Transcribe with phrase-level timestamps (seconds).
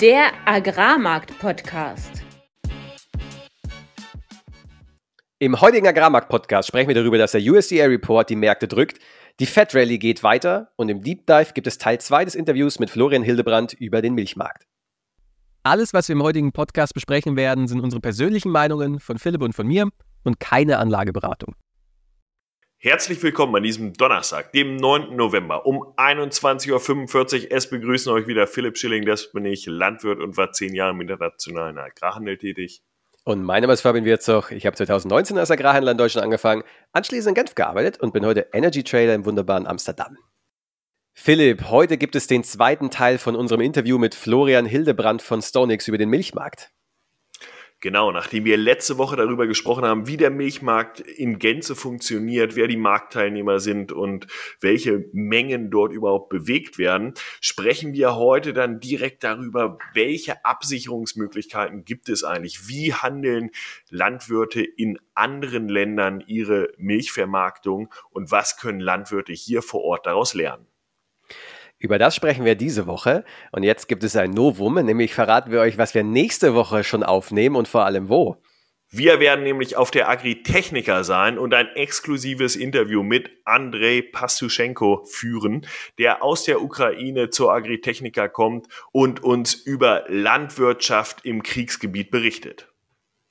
[0.00, 2.22] Der Agrarmarkt-Podcast.
[5.38, 8.98] Im heutigen Agrarmarkt-Podcast sprechen wir darüber, dass der USDA-Report die Märkte drückt,
[9.40, 12.78] die Fed Rally geht weiter und im Deep Dive gibt es Teil 2 des Interviews
[12.78, 14.66] mit Florian Hildebrand über den Milchmarkt.
[15.62, 19.54] Alles, was wir im heutigen Podcast besprechen werden, sind unsere persönlichen Meinungen von Philipp und
[19.54, 19.88] von mir
[20.24, 21.54] und keine Anlageberatung.
[22.82, 25.14] Herzlich willkommen an diesem Donnerstag, dem 9.
[25.14, 27.52] November um 21.45 Uhr.
[27.52, 31.00] Es begrüßen euch wieder Philipp Schilling, das bin ich, Landwirt und war zehn Jahre im
[31.02, 32.82] internationalen Agrarhandel tätig.
[33.24, 34.50] Und mein Name ist Fabian Wirzog.
[34.52, 38.48] Ich habe 2019 als Agrarhändler in Deutschland angefangen, anschließend in Genf gearbeitet und bin heute
[38.54, 40.16] Energy Trader im wunderbaren Amsterdam.
[41.12, 45.86] Philipp, heute gibt es den zweiten Teil von unserem Interview mit Florian Hildebrand von Stonix
[45.86, 46.72] über den Milchmarkt.
[47.82, 52.68] Genau, nachdem wir letzte Woche darüber gesprochen haben, wie der Milchmarkt in Gänze funktioniert, wer
[52.68, 54.26] die Marktteilnehmer sind und
[54.60, 62.10] welche Mengen dort überhaupt bewegt werden, sprechen wir heute dann direkt darüber, welche Absicherungsmöglichkeiten gibt
[62.10, 62.68] es eigentlich?
[62.68, 63.50] Wie handeln
[63.88, 70.69] Landwirte in anderen Ländern ihre Milchvermarktung und was können Landwirte hier vor Ort daraus lernen?
[71.80, 73.24] Über das sprechen wir diese Woche.
[73.52, 77.02] Und jetzt gibt es ein Novum, nämlich verraten wir euch, was wir nächste Woche schon
[77.02, 78.36] aufnehmen und vor allem wo.
[78.92, 85.64] Wir werden nämlich auf der Agritechnica sein und ein exklusives Interview mit Andrei Pastuschenko führen,
[85.96, 92.69] der aus der Ukraine zur Agritechnica kommt und uns über Landwirtschaft im Kriegsgebiet berichtet.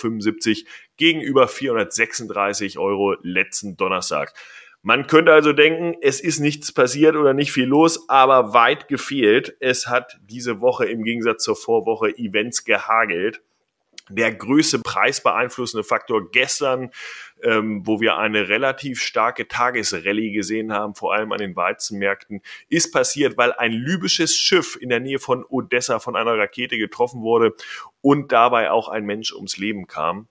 [0.97, 4.33] gegenüber 436 Euro letzten Donnerstag.
[4.81, 9.55] Man könnte also denken, es ist nichts passiert oder nicht viel los, aber weit gefehlt.
[9.59, 13.43] Es hat diese Woche im Gegensatz zur Vorwoche Events gehagelt
[14.09, 16.91] der größte preisbeeinflussende Faktor gestern,
[17.41, 22.91] ähm, wo wir eine relativ starke Tagesrallye gesehen haben, vor allem an den Weizenmärkten, ist
[22.91, 27.55] passiert, weil ein libysches Schiff in der Nähe von Odessa von einer Rakete getroffen wurde
[28.01, 30.27] und dabei auch ein Mensch ums Leben kam.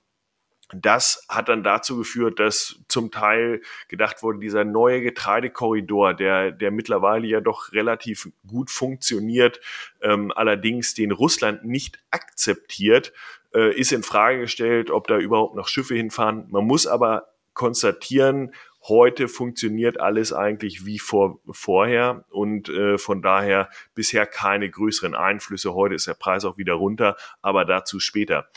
[0.72, 6.70] Das hat dann dazu geführt, dass zum Teil gedacht wurde, dieser neue Getreidekorridor, der, der
[6.70, 9.60] mittlerweile ja doch relativ gut funktioniert,
[10.00, 13.12] ähm, allerdings den Russland nicht akzeptiert,
[13.54, 16.46] äh, ist in Frage gestellt, ob da überhaupt noch Schiffe hinfahren.
[16.50, 18.52] Man muss aber konstatieren,
[18.88, 25.74] heute funktioniert alles eigentlich wie vor, vorher und äh, von daher bisher keine größeren Einflüsse.
[25.74, 28.48] Heute ist der Preis auch wieder runter, aber dazu später.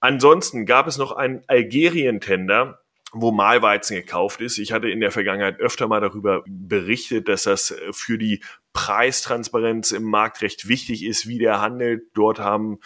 [0.00, 2.80] Ansonsten gab es noch einen Algerien-Tender,
[3.12, 4.58] wo Mahlweizen gekauft ist.
[4.58, 10.04] Ich hatte in der Vergangenheit öfter mal darüber berichtet, dass das für die Preistransparenz im
[10.04, 12.04] Markt recht wichtig ist, wie der handelt.
[12.14, 12.78] Dort haben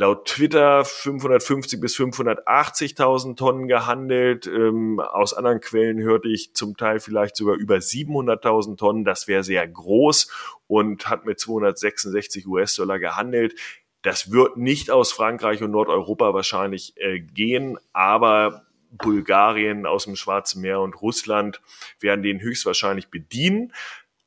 [0.00, 4.46] laut Twitter 550 bis 580.000 Tonnen gehandelt.
[4.46, 9.04] Ähm, aus anderen Quellen hörte ich zum Teil vielleicht sogar über 700.000 Tonnen.
[9.04, 10.32] Das wäre sehr groß
[10.66, 13.54] und hat mit 266 US-Dollar gehandelt.
[14.00, 20.62] Das wird nicht aus Frankreich und Nordeuropa wahrscheinlich äh, gehen, aber Bulgarien aus dem Schwarzen
[20.62, 21.60] Meer und Russland
[22.00, 23.74] werden den höchstwahrscheinlich bedienen.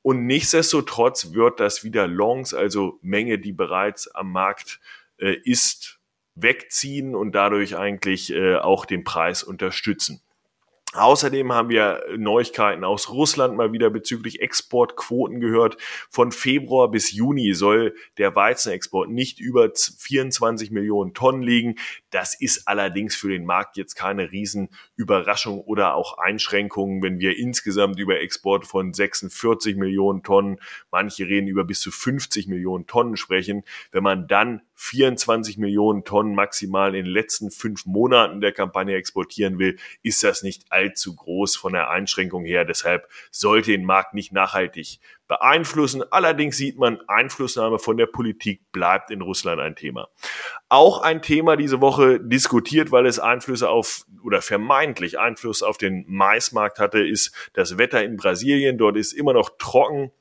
[0.04, 4.80] Und nichtsdestotrotz wird das wieder Longs, also Menge, die bereits am Markt
[5.24, 6.00] äh, ist,
[6.36, 10.22] wegziehen und dadurch eigentlich äh, auch den Preis unterstützen.
[10.94, 15.78] Außerdem haben wir Neuigkeiten aus Russland mal wieder bezüglich Exportquoten gehört.
[16.10, 21.76] Von Februar bis Juni soll der Weizenexport nicht über 24 Millionen Tonnen liegen.
[22.14, 27.98] Das ist allerdings für den Markt jetzt keine Riesenüberraschung oder auch Einschränkungen, wenn wir insgesamt
[27.98, 30.60] über Export von 46 Millionen Tonnen,
[30.92, 33.64] manche reden über bis zu 50 Millionen Tonnen sprechen.
[33.92, 39.58] Wenn man dann 24 Millionen Tonnen maximal in den letzten fünf Monaten der Kampagne exportieren
[39.58, 42.64] will, ist das nicht allzu groß von der Einschränkung her.
[42.64, 45.00] Deshalb sollte den Markt nicht nachhaltig
[45.34, 46.04] beeinflussen.
[46.12, 50.10] Allerdings sieht man, Einflussnahme von der Politik bleibt in Russland ein Thema.
[50.70, 56.06] Auch ein Thema diese Woche diskutiert, weil es Einflüsse auf oder vermeintlich Einfluss auf den
[56.08, 58.78] Maismarkt hatte, ist das Wetter in Brasilien.
[58.78, 60.12] Dort ist immer noch trocken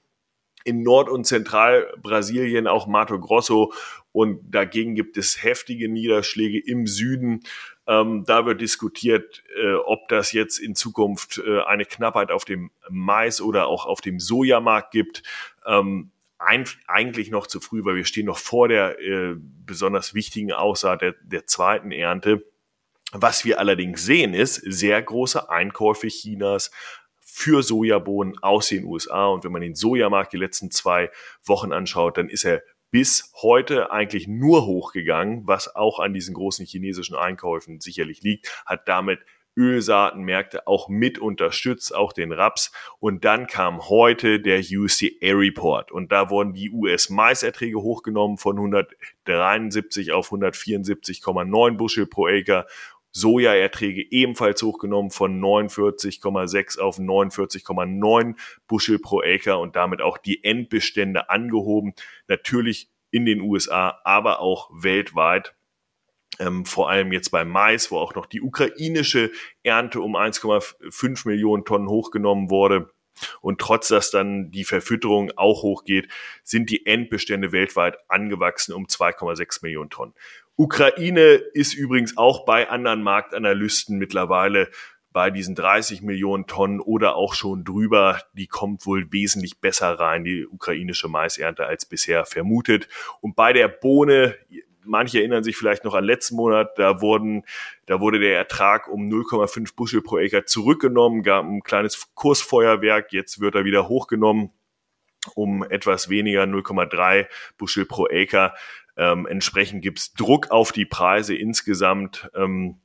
[0.64, 3.72] in Nord- und Zentralbrasilien auch Mato Grosso
[4.12, 7.42] und dagegen gibt es heftige Niederschläge im Süden.
[7.86, 12.70] Ähm, da wird diskutiert, äh, ob das jetzt in Zukunft äh, eine Knappheit auf dem
[12.88, 15.22] Mais oder auch auf dem Sojamarkt gibt.
[15.66, 20.52] Ähm, ein, eigentlich noch zu früh, weil wir stehen noch vor der äh, besonders wichtigen
[20.52, 22.44] Aussaat der, der zweiten Ernte.
[23.12, 26.70] Was wir allerdings sehen, ist sehr große Einkäufe Chinas
[27.18, 29.26] für Sojabohnen aus den USA.
[29.26, 31.10] Und wenn man den Sojamarkt die letzten zwei
[31.44, 32.62] Wochen anschaut, dann ist er
[32.92, 38.86] bis heute eigentlich nur hochgegangen, was auch an diesen großen chinesischen Einkäufen sicherlich liegt, hat
[38.86, 39.18] damit
[39.56, 42.70] Ölsaatenmärkte auch mit unterstützt, auch den Raps.
[43.00, 50.12] Und dann kam heute der UCA Report und da wurden die US-Maiserträge hochgenommen von 173
[50.12, 52.66] auf 174,9 Bushel pro Acre
[53.12, 58.34] Sojaerträge ebenfalls hochgenommen von 49,6 auf 49,9
[58.66, 61.94] Bushel pro Acre und damit auch die Endbestände angehoben.
[62.26, 65.54] Natürlich in den USA, aber auch weltweit.
[66.38, 69.30] Ähm, vor allem jetzt beim Mais, wo auch noch die ukrainische
[69.62, 72.90] Ernte um 1,5 Millionen Tonnen hochgenommen wurde.
[73.42, 76.08] Und trotz dass dann die Verfütterung auch hochgeht,
[76.42, 80.14] sind die Endbestände weltweit angewachsen um 2,6 Millionen Tonnen.
[80.56, 84.68] Ukraine ist übrigens auch bei anderen Marktanalysten mittlerweile
[85.12, 88.20] bei diesen 30 Millionen Tonnen oder auch schon drüber.
[88.32, 92.88] Die kommt wohl wesentlich besser rein, die ukrainische Maisernte, als bisher vermutet.
[93.20, 94.36] Und bei der Bohne,
[94.84, 97.44] manche erinnern sich vielleicht noch an letzten Monat, da wurden,
[97.86, 103.40] da wurde der Ertrag um 0,5 Bushel pro Acre zurückgenommen, gab ein kleines Kursfeuerwerk, jetzt
[103.40, 104.50] wird er wieder hochgenommen
[105.34, 107.26] um etwas weniger 0,3
[107.56, 108.54] Bushel pro Acre.
[108.96, 112.30] Ähm, entsprechend gibt's Druck auf die Preise insgesamt.
[112.34, 112.82] Ähm,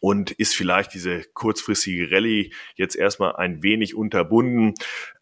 [0.00, 4.74] und ist vielleicht diese kurzfristige Rallye jetzt erstmal ein wenig unterbunden.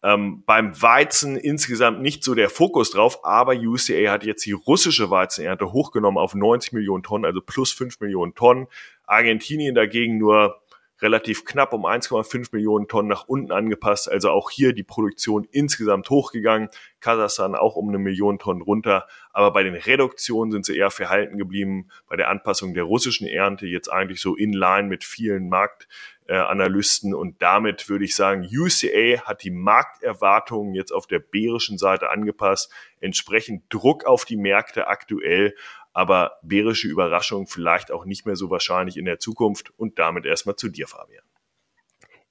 [0.03, 5.09] Ähm, beim Weizen insgesamt nicht so der Fokus drauf, aber UCA hat jetzt die russische
[5.09, 8.67] Weizenernte hochgenommen auf 90 Millionen Tonnen, also plus 5 Millionen Tonnen.
[9.05, 10.62] Argentinien dagegen nur
[11.03, 14.09] relativ knapp um 1,5 Millionen Tonnen nach unten angepasst.
[14.09, 16.69] Also auch hier die Produktion insgesamt hochgegangen.
[17.01, 19.05] Kasachstan auch um eine Million Tonnen runter.
[19.33, 21.89] Aber bei den Reduktionen sind sie eher verhalten geblieben.
[22.07, 27.13] Bei der Anpassung der russischen Ernte jetzt eigentlich so in line mit vielen Marktanalysten.
[27.13, 32.71] Und damit würde ich sagen, UCA hat die Markterwartungen jetzt auf der bärischen Seite angepasst.
[33.01, 35.53] Entsprechend Druck auf die Märkte aktuell
[35.93, 40.55] aber bärische Überraschung vielleicht auch nicht mehr so wahrscheinlich in der Zukunft und damit erstmal
[40.55, 41.23] zu dir, Fabian.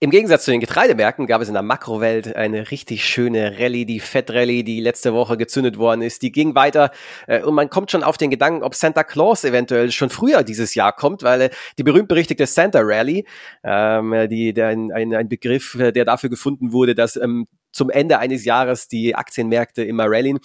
[0.03, 4.01] Im Gegensatz zu den Getreidemärkten gab es in der Makrowelt eine richtig schöne Rallye, die
[4.01, 6.23] Fett-Rallye, die letzte Woche gezündet worden ist.
[6.23, 6.91] Die ging weiter
[7.29, 10.75] äh, und man kommt schon auf den Gedanken, ob Santa Claus eventuell schon früher dieses
[10.75, 13.29] Jahr kommt, weil äh, die berühmt-berüchtigte Santa Rally,
[13.63, 18.19] ähm, die, der, ein, ein Begriff, äh, der dafür gefunden wurde, dass ähm, zum Ende
[18.19, 20.39] eines Jahres die Aktienmärkte immer rallyen.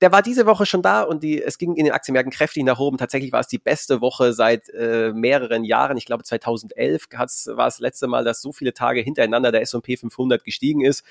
[0.00, 2.78] Der war diese Woche schon da und die, es ging in den Aktienmärkten kräftig nach
[2.78, 2.98] oben.
[2.98, 5.96] Tatsächlich war es die beste Woche seit äh, mehreren Jahren.
[5.96, 10.44] Ich glaube 2011 war es letzte Mal, dass so viele Tage hintereinander der S&P 500
[10.44, 11.02] gestiegen ist.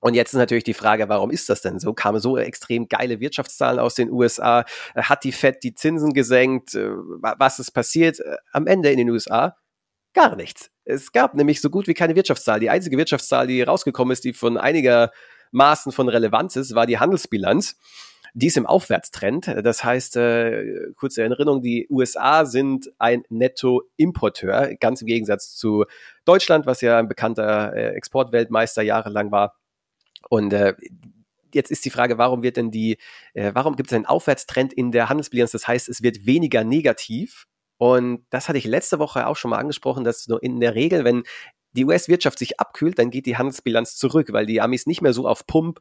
[0.00, 1.92] Und jetzt ist natürlich die Frage, warum ist das denn so?
[1.92, 4.64] Kamen so extrem geile Wirtschaftszahlen aus den USA?
[4.94, 6.74] Hat die Fed die Zinsen gesenkt?
[6.74, 8.18] Äh, was ist passiert?
[8.20, 9.56] Äh, am Ende in den USA
[10.14, 10.70] gar nichts.
[10.90, 12.60] Es gab nämlich so gut wie keine Wirtschaftszahl.
[12.60, 17.76] Die einzige Wirtschaftszahl, die rausgekommen ist, die von einigermaßen von Relevanz ist, war die Handelsbilanz.
[18.34, 19.48] Die ist im Aufwärtstrend.
[19.64, 25.84] Das heißt, äh, kurze Erinnerung, die USA sind ein Nettoimporteur, ganz im Gegensatz zu
[26.24, 29.56] Deutschland, was ja ein bekannter äh, Exportweltmeister jahrelang war.
[30.28, 30.74] Und äh,
[31.52, 32.98] jetzt ist die Frage, warum wird denn die,
[33.34, 35.50] äh, warum gibt es einen Aufwärtstrend in der Handelsbilanz?
[35.50, 37.48] Das heißt, es wird weniger negativ
[37.80, 41.02] und das hatte ich letzte Woche auch schon mal angesprochen, dass nur in der Regel,
[41.02, 41.22] wenn
[41.72, 45.26] die US-Wirtschaft sich abkühlt, dann geht die Handelsbilanz zurück, weil die Amis nicht mehr so
[45.26, 45.80] auf Pump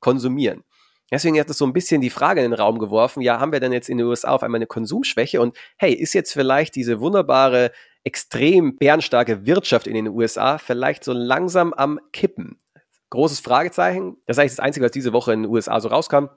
[0.00, 0.64] konsumieren.
[1.10, 3.60] Deswegen hat es so ein bisschen die Frage in den Raum geworfen, ja, haben wir
[3.60, 5.42] denn jetzt in den USA auf einmal eine Konsumschwäche?
[5.42, 7.70] Und hey, ist jetzt vielleicht diese wunderbare,
[8.02, 12.62] extrem bärenstarke Wirtschaft in den USA vielleicht so langsam am Kippen?
[13.10, 14.16] Großes Fragezeichen.
[14.24, 16.28] Das ist eigentlich das Einzige, was diese Woche in den USA so rauskam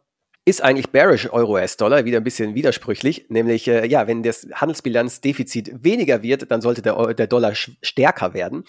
[0.45, 6.23] ist eigentlich bearish Euro-US-Dollar, wieder ein bisschen widersprüchlich, nämlich, äh, ja, wenn das Handelsbilanzdefizit weniger
[6.23, 8.63] wird, dann sollte der, der Dollar stärker werden.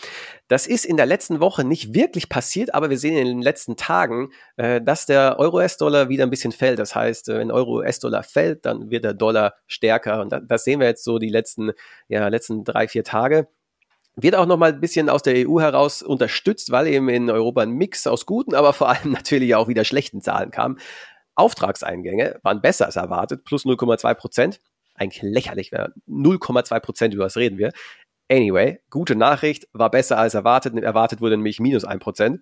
[0.49, 3.77] Das ist in der letzten Woche nicht wirklich passiert, aber wir sehen in den letzten
[3.77, 6.79] Tagen, äh, dass der Euro-US-Dollar wieder ein bisschen fällt.
[6.79, 10.87] Das heißt, äh, wenn Euro-US-Dollar fällt, dann wird der Dollar stärker und das sehen wir
[10.87, 11.73] jetzt so die letzten,
[12.09, 13.49] ja, letzten drei, vier Tage.
[14.17, 17.71] Wird auch nochmal ein bisschen aus der EU heraus unterstützt, weil eben in Europa ein
[17.71, 20.79] Mix aus guten, aber vor allem natürlich auch wieder schlechten Zahlen kam.
[21.35, 24.61] Auftragseingänge waren besser als erwartet, plus 0,2 Prozent.
[24.95, 27.73] Eigentlich lächerlich, 0,2 Prozent, über was reden wir.
[28.31, 30.75] Anyway, gute Nachricht, war besser als erwartet.
[30.77, 32.41] Erwartet wurde nämlich minus 1 Prozent.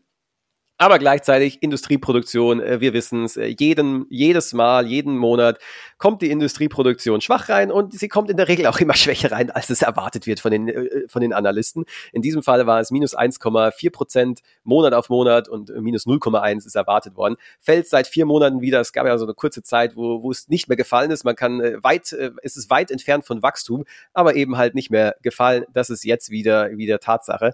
[0.80, 5.58] Aber gleichzeitig Industrieproduktion, äh, wir wissen es, äh, jeden, jedes Mal, jeden Monat
[5.98, 9.50] kommt die Industrieproduktion schwach rein und sie kommt in der Regel auch immer schwächer rein,
[9.50, 11.84] als es erwartet wird von den, äh, von den Analysten.
[12.12, 16.76] In diesem Fall war es minus 1,4 Prozent Monat auf Monat und minus 0,1 ist
[16.76, 17.34] erwartet worden.
[17.58, 18.80] Fällt seit vier Monaten wieder.
[18.80, 21.24] Es gab ja so eine kurze Zeit, wo, wo es nicht mehr gefallen ist.
[21.24, 25.64] Man kann weit, es ist weit entfernt von Wachstum, aber eben halt nicht mehr gefallen.
[25.72, 27.52] Das ist jetzt wieder, wieder Tatsache.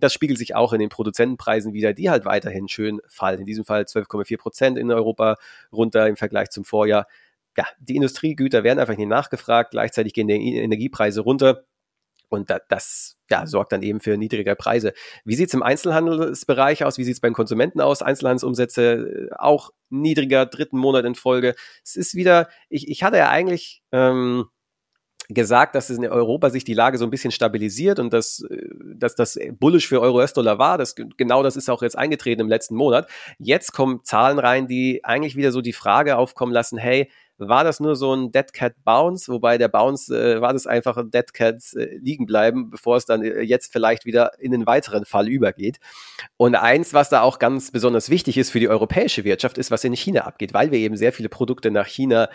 [0.00, 3.40] Das spiegelt sich auch in den Produzentenpreisen wieder, die halt weiterhin schön fallen.
[3.40, 5.36] In diesem Fall 12,4 Prozent in Europa
[5.72, 7.06] runter im Vergleich zum Vorjahr.
[7.56, 9.70] Ja, die Industriegüter werden einfach nicht nachgefragt.
[9.70, 11.64] Gleichzeitig gehen die Energiepreise runter.
[12.28, 14.92] Und das ja, sorgt dann eben für niedrigere Preise.
[15.24, 16.98] Wie sieht es im Einzelhandelsbereich aus?
[16.98, 18.02] Wie sieht es beim Konsumenten aus?
[18.02, 21.54] Einzelhandelsumsätze äh, auch niedriger, dritten Monat in Folge.
[21.84, 24.46] Es ist wieder, ich, ich hatte ja eigentlich ähm,
[25.28, 29.14] gesagt, dass in Europa sich die Lage so ein bisschen stabilisiert und dass, äh, dass
[29.14, 30.78] das bullish für Euro-US-Dollar war.
[30.78, 33.08] Das, genau das ist auch jetzt eingetreten im letzten Monat.
[33.38, 37.80] Jetzt kommen Zahlen rein, die eigentlich wieder so die Frage aufkommen lassen, hey, war das
[37.80, 41.32] nur so ein Dead Cat Bounce, wobei der Bounce äh, war das einfach ein Dead
[41.34, 45.28] Cat äh, liegen bleiben, bevor es dann äh, jetzt vielleicht wieder in einen weiteren Fall
[45.28, 45.78] übergeht.
[46.36, 49.84] Und eins, was da auch ganz besonders wichtig ist für die europäische Wirtschaft, ist, was
[49.84, 52.28] in China abgeht, weil wir eben sehr viele Produkte nach China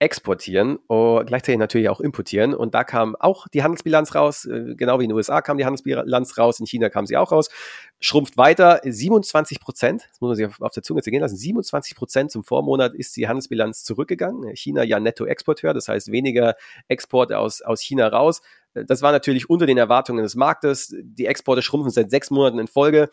[0.00, 2.54] exportieren und gleichzeitig natürlich auch importieren.
[2.54, 5.64] Und da kam auch die Handelsbilanz raus, äh, genau wie in den USA kam die
[5.64, 7.50] Handelsbilanz raus, in China kam sie auch raus,
[7.98, 12.30] schrumpft weiter, 27 Prozent, das muss man sich auf der Zunge zergehen lassen, 27 Prozent
[12.30, 14.54] zum Vormonat ist die Handelsbilanz zurückgegangen.
[14.54, 16.54] China ja Nettoexporteur, das heißt weniger
[16.86, 18.40] Exporte aus, aus China raus.
[18.86, 20.94] Das war natürlich unter den Erwartungen des Marktes.
[21.00, 23.10] Die Exporte schrumpfen seit sechs Monaten in Folge.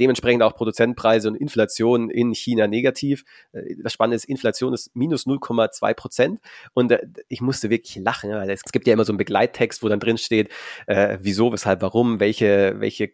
[0.00, 3.24] Dementsprechend auch Produzentenpreise und Inflation in China negativ.
[3.52, 6.40] Äh, das Spannende ist, Inflation ist minus 0,2 Prozent.
[6.74, 9.88] Und äh, ich musste wirklich lachen, weil es gibt ja immer so einen Begleittext, wo
[9.88, 10.52] dann drin steht,
[10.86, 13.12] äh, wieso, weshalb, warum, welche, welche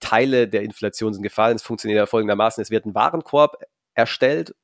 [0.00, 1.56] Teile der Inflation sind gefallen.
[1.56, 3.56] Es funktioniert ja folgendermaßen, es wird ein Warenkorb
[3.94, 4.54] erstellt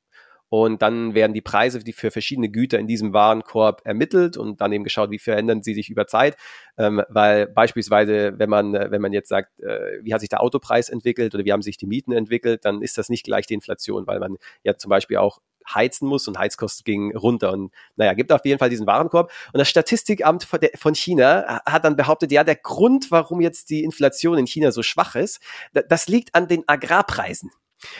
[0.49, 4.83] und dann werden die Preise für verschiedene Güter in diesem Warenkorb ermittelt und dann eben
[4.83, 6.35] geschaut, wie verändern sie sich über Zeit.
[6.77, 10.41] Ähm, weil beispielsweise, wenn man, äh, wenn man jetzt sagt, äh, wie hat sich der
[10.41, 13.53] Autopreis entwickelt oder wie haben sich die Mieten entwickelt, dann ist das nicht gleich die
[13.53, 15.39] Inflation, weil man ja zum Beispiel auch
[15.73, 17.51] heizen muss und Heizkosten gingen runter.
[17.53, 19.31] Und naja, gibt auf jeden Fall diesen Warenkorb.
[19.53, 24.37] Und das Statistikamt von China hat dann behauptet, ja, der Grund, warum jetzt die Inflation
[24.39, 25.41] in China so schwach ist,
[25.73, 27.51] das liegt an den Agrarpreisen.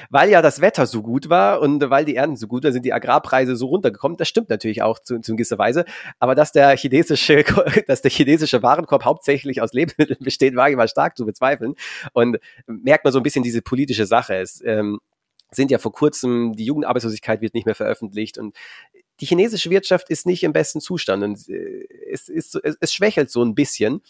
[0.10, 2.86] Weil ja das Wetter so gut war und weil die Ernten so gut waren, sind
[2.86, 4.18] die Agrarpreise so runtergekommen.
[4.18, 5.86] Das stimmt natürlich auch zu, zu gewisser Weise.
[6.20, 7.44] Aber dass der chinesische,
[7.88, 11.76] dass der chinesische Warenkorb hauptsächlich aus Lebensmitteln besteht, wage ich mal stark zu bezweifeln.
[12.14, 14.36] Und merkt man so ein bisschen diese politische Sache.
[14.36, 15.00] Es ähm,
[15.52, 18.56] sind ja vor kurzem, die Jugendarbeitslosigkeit wird nicht mehr veröffentlicht und
[19.20, 23.30] die chinesische Wirtschaft ist nicht im besten Zustand und äh, es, ist, es, es schwächelt
[23.30, 24.02] so ein bisschen.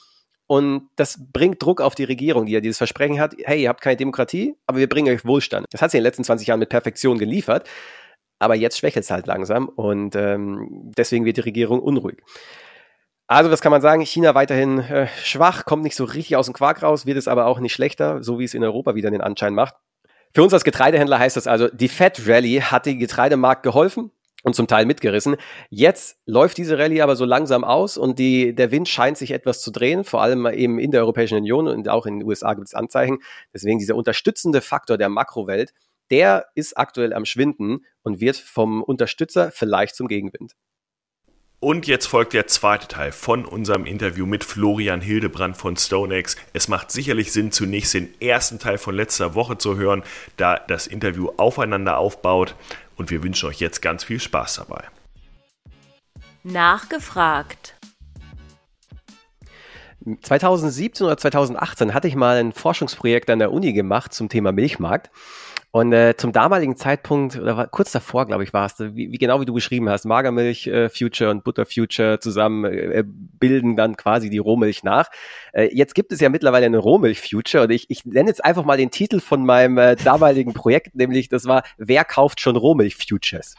[0.52, 3.82] Und das bringt Druck auf die Regierung, die ja dieses Versprechen hat, hey, ihr habt
[3.82, 5.68] keine Demokratie, aber wir bringen euch Wohlstand.
[5.70, 7.70] Das hat sie in den letzten 20 Jahren mit Perfektion geliefert,
[8.40, 12.18] aber jetzt schwächelt es halt langsam und ähm, deswegen wird die Regierung unruhig.
[13.28, 14.04] Also, was kann man sagen?
[14.04, 17.46] China weiterhin äh, schwach, kommt nicht so richtig aus dem Quark raus, wird es aber
[17.46, 19.76] auch nicht schlechter, so wie es in Europa wieder den Anschein macht.
[20.34, 24.10] Für uns als Getreidehändler heißt das also, die Fed Rally hat den Getreidemarkt geholfen,
[24.44, 25.36] und zum Teil mitgerissen.
[25.70, 29.62] Jetzt läuft diese Rallye aber so langsam aus und die, der Wind scheint sich etwas
[29.62, 32.68] zu drehen, vor allem eben in der Europäischen Union und auch in den USA gibt
[32.68, 33.20] es Anzeichen.
[33.54, 35.74] Deswegen dieser unterstützende Faktor der Makrowelt,
[36.12, 40.56] der ist aktuell am Schwinden und wird vom Unterstützer vielleicht zum Gegenwind.
[41.62, 46.38] Und jetzt folgt der zweite Teil von unserem Interview mit Florian Hildebrand von StoneX.
[46.54, 50.04] Es macht sicherlich Sinn, zunächst den ersten Teil von letzter Woche zu hören,
[50.38, 52.56] da das Interview aufeinander aufbaut
[53.00, 54.84] und wir wünschen euch jetzt ganz viel Spaß dabei.
[56.44, 57.76] Nachgefragt.
[60.22, 65.12] 2017 oder 2018 hatte ich mal ein Forschungsprojekt an der Uni gemacht zum Thema Milchmarkt.
[65.72, 69.18] Und äh, zum damaligen Zeitpunkt, oder war, kurz davor, glaube ich, war es, wie, wie
[69.20, 73.96] genau wie du beschrieben hast, Magermilch äh, Future und Butter Future zusammen äh, bilden dann
[73.96, 75.12] quasi die Rohmilch nach.
[75.54, 78.66] Äh, jetzt gibt es ja mittlerweile eine Rohmilch Future und ich, ich nenne jetzt einfach
[78.66, 82.96] mal den Titel von meinem äh, damaligen Projekt, nämlich das war Wer kauft schon Rohmilch
[82.96, 83.56] Futures?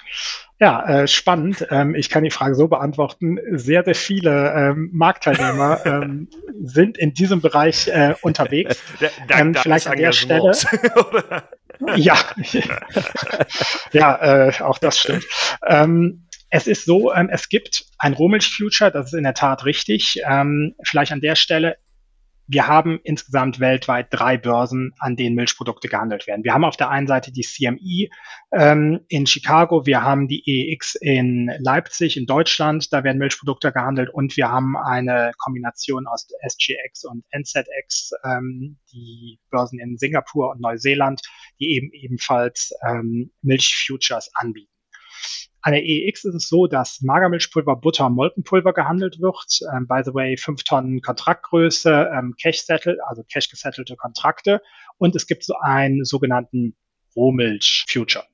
[0.59, 1.67] Ja, äh, spannend.
[1.71, 3.39] Ähm, ich kann die Frage so beantworten.
[3.53, 6.29] Sehr, sehr viele ähm, Marktteilnehmer ähm,
[6.61, 8.83] sind in diesem Bereich äh, unterwegs.
[9.29, 10.53] Dank ähm, vielleicht an der Stelle.
[11.97, 12.19] ja,
[13.93, 15.25] ja, äh, auch das stimmt.
[15.67, 20.21] Ähm, es ist so, ähm, es gibt ein Rohmilch-Future, das ist in der Tat richtig.
[20.29, 21.77] Ähm, vielleicht an der Stelle,
[22.53, 26.43] wir haben insgesamt weltweit drei Börsen, an denen Milchprodukte gehandelt werden.
[26.43, 28.09] Wir haben auf der einen Seite die CME
[28.53, 34.11] ähm, in Chicago, wir haben die EEX in Leipzig in Deutschland, da werden Milchprodukte gehandelt
[34.11, 40.61] und wir haben eine Kombination aus SGX und NZX, ähm, die Börsen in Singapur und
[40.61, 41.23] Neuseeland,
[41.61, 44.70] die eben ebenfalls ähm, Milchfutures anbieten.
[45.63, 49.61] An der EX ist es so, dass Magermilchpulver, Butter Molkenpulver gehandelt wird.
[49.75, 54.63] Ähm, by the way, 5 Tonnen Kontraktgröße, ähm, Cash-Settle, also cash-gesettelte Kontrakte.
[54.97, 56.77] Und es gibt so einen sogenannten
[57.15, 58.25] Rohmilch-Future.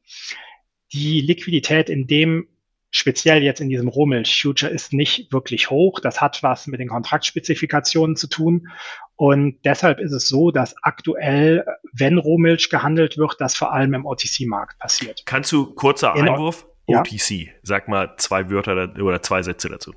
[0.93, 2.47] Die Liquidität in dem
[2.93, 6.00] speziell jetzt in diesem Rohmilch-Future ist nicht wirklich hoch.
[6.00, 8.69] Das hat was mit den Kontraktspezifikationen zu tun.
[9.16, 14.07] Und deshalb ist es so, dass aktuell, wenn Rohmilch gehandelt wird, das vor allem im
[14.07, 15.23] OTC-Markt passiert.
[15.26, 16.66] Kannst du kurzer Einwurf?
[16.87, 17.31] OTC.
[17.31, 17.52] Ja.
[17.62, 19.95] Sag mal zwei Wörter oder zwei Sätze dazu.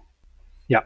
[0.69, 0.83] Ja,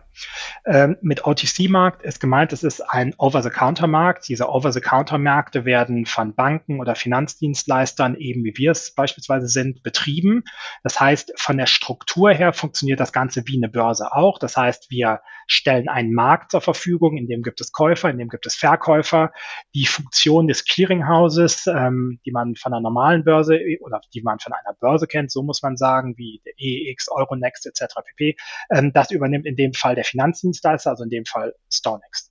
[0.66, 4.30] ähm, mit OTC-Markt ist gemeint, es ist ein Over-the-Counter-Markt.
[4.30, 10.46] Diese Over-the-Counter-Märkte werden von Banken oder Finanzdienstleistern, eben wie wir es beispielsweise sind, betrieben.
[10.84, 14.40] Das heißt, von der Struktur her funktioniert das Ganze wie eine Börse auch.
[14.40, 18.30] Das heißt, wir stellen einen Markt zur Verfügung, in dem gibt es Käufer, in dem
[18.30, 19.34] gibt es Verkäufer.
[19.76, 24.54] Die Funktion des Clearinghauses, ähm, die man von einer normalen Börse oder die man von
[24.54, 27.96] einer Börse kennt, so muss man sagen, wie EX, Euronext etc.
[28.06, 28.38] pp.,
[28.70, 32.30] ähm, das übernimmt in dem Fall der Finanzdienstleister, also in dem Fall StoneX.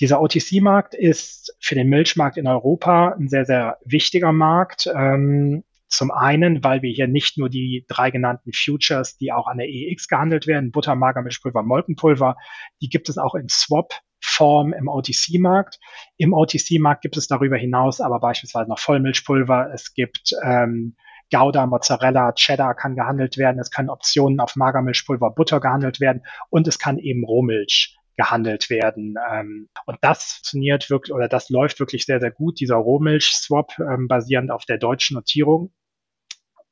[0.00, 4.86] Dieser OTC-Markt ist für den Milchmarkt in Europa ein sehr, sehr wichtiger Markt.
[4.94, 9.58] Ähm, zum einen, weil wir hier nicht nur die drei genannten Futures, die auch an
[9.58, 12.36] der EX gehandelt werden, Butter, Magermilchpulver, Molkenpulver,
[12.82, 15.78] die gibt es auch in Swap Form im OTC-Markt.
[16.16, 19.70] Im OTC-Markt gibt es darüber hinaus aber beispielsweise noch Vollmilchpulver.
[19.72, 20.96] Es gibt ähm,
[21.32, 23.58] Gouda, Mozzarella, Cheddar kann gehandelt werden.
[23.58, 29.16] Es können Optionen auf Magermilchpulver, Butter gehandelt werden und es kann eben Rohmilch gehandelt werden.
[29.30, 34.08] Ähm, und das funktioniert wirklich oder das läuft wirklich sehr, sehr gut, dieser Rohmilch-Swap ähm,
[34.08, 35.72] basierend auf der deutschen Notierung.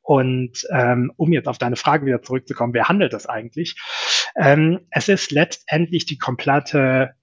[0.01, 3.81] Und ähm, um jetzt auf deine Frage wieder zurückzukommen, wer handelt das eigentlich?
[4.37, 7.15] Es ist letztendlich die komplette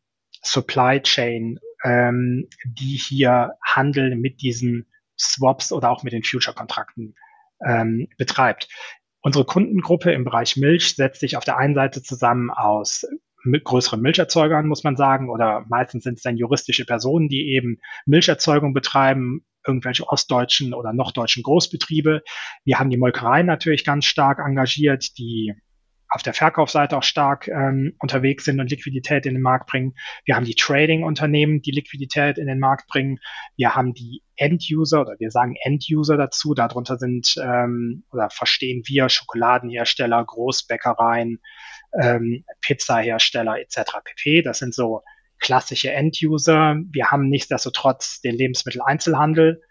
[0.42, 4.91] Supply Chain, die hier Handel mit diesen
[5.22, 7.16] Swaps oder auch mit den Future-Kontrakten
[7.66, 8.68] ähm, betreibt.
[9.22, 13.06] Unsere Kundengruppe im Bereich Milch setzt sich auf der einen Seite zusammen aus
[13.44, 18.74] größeren Milcherzeugern, muss man sagen, oder meistens sind es dann juristische Personen, die eben Milcherzeugung
[18.74, 22.24] betreiben, irgendwelche ostdeutschen oder noch deutschen Großbetriebe.
[22.64, 25.54] Wir haben die Molkereien natürlich ganz stark engagiert, die
[26.12, 29.96] auf der Verkaufsseite auch stark ähm, unterwegs sind und Liquidität in den Markt bringen.
[30.26, 33.20] Wir haben die Trading-Unternehmen, die Liquidität in den Markt bringen.
[33.56, 36.54] Wir haben die End-User oder wir sagen End-User dazu.
[36.54, 41.40] Darunter sind ähm, oder verstehen wir Schokoladenhersteller, Großbäckereien,
[42.02, 43.94] ähm, Pizzahersteller etc.
[44.04, 44.42] pp.
[44.42, 45.04] Das sind so
[45.40, 46.76] klassische End-User.
[46.92, 49.62] Wir haben nichtsdestotrotz den Lebensmitteleinzelhandel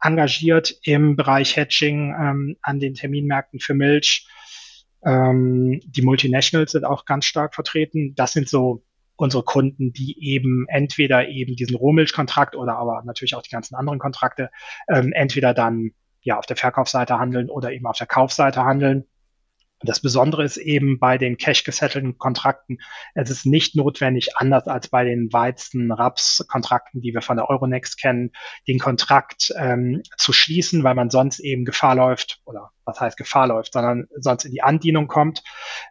[0.00, 4.26] engagiert im Bereich Hedging ähm, an den Terminmärkten für Milch.
[5.08, 8.14] Ähm, die Multinationals sind auch ganz stark vertreten.
[8.14, 8.84] Das sind so
[9.16, 13.98] unsere Kunden, die eben entweder eben diesen Rohmilchkontrakt oder aber natürlich auch die ganzen anderen
[13.98, 14.50] Kontrakte
[14.88, 19.06] ähm, entweder dann ja auf der Verkaufsseite handeln oder eben auf der Kaufseite handeln.
[19.80, 22.78] Und das Besondere ist eben bei den cash-gesettelten Kontrakten,
[23.14, 28.32] es ist nicht notwendig, anders als bei den Weizen-Raps-Kontrakten, die wir von der Euronext kennen,
[28.66, 33.46] den Kontrakt ähm, zu schließen, weil man sonst eben Gefahr läuft, oder was heißt Gefahr
[33.46, 35.44] läuft, sondern sonst in die Andienung kommt.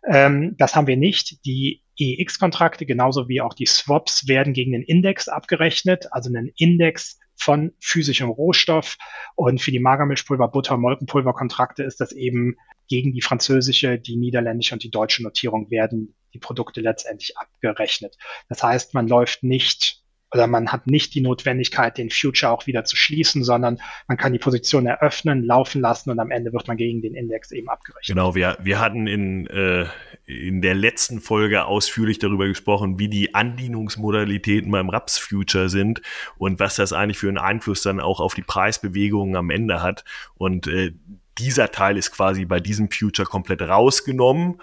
[0.05, 1.45] Ähm, das haben wir nicht.
[1.45, 7.19] Die EX-Kontrakte, genauso wie auch die Swaps, werden gegen den Index abgerechnet, also einen Index
[7.37, 8.97] von physischem Rohstoff.
[9.35, 14.83] Und für die Magermilchpulver, Butter, Molkenpulver-Kontrakte ist das eben gegen die französische, die niederländische und
[14.83, 18.17] die deutsche Notierung werden die Produkte letztendlich abgerechnet.
[18.49, 22.83] Das heißt, man läuft nicht oder man hat nicht die Notwendigkeit, den Future auch wieder
[22.83, 26.75] zu schließen, sondern man kann die Position eröffnen, laufen lassen und am Ende wird man
[26.75, 28.07] gegen den Index eben abgerechnet.
[28.07, 29.85] Genau, wir, wir hatten in, äh,
[30.25, 36.01] in der letzten Folge ausführlich darüber gesprochen, wie die Andienungsmodalitäten beim Raps-Future sind
[36.37, 40.03] und was das eigentlich für einen Einfluss dann auch auf die Preisbewegungen am Ende hat.
[40.35, 40.91] Und äh,
[41.37, 44.61] dieser Teil ist quasi bei diesem Future komplett rausgenommen.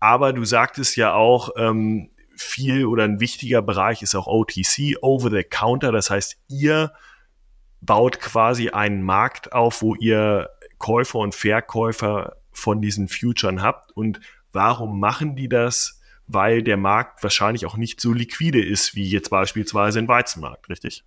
[0.00, 5.30] Aber du sagtest ja auch, ähm, viel oder ein wichtiger Bereich ist auch OTC, Over
[5.30, 5.92] the Counter.
[5.92, 6.92] Das heißt, ihr
[7.80, 13.92] baut quasi einen Markt auf, wo ihr Käufer und Verkäufer von diesen Futuren habt.
[13.92, 14.20] Und
[14.52, 16.00] warum machen die das?
[16.26, 21.04] Weil der Markt wahrscheinlich auch nicht so liquide ist wie jetzt beispielsweise ein Weizenmarkt, richtig?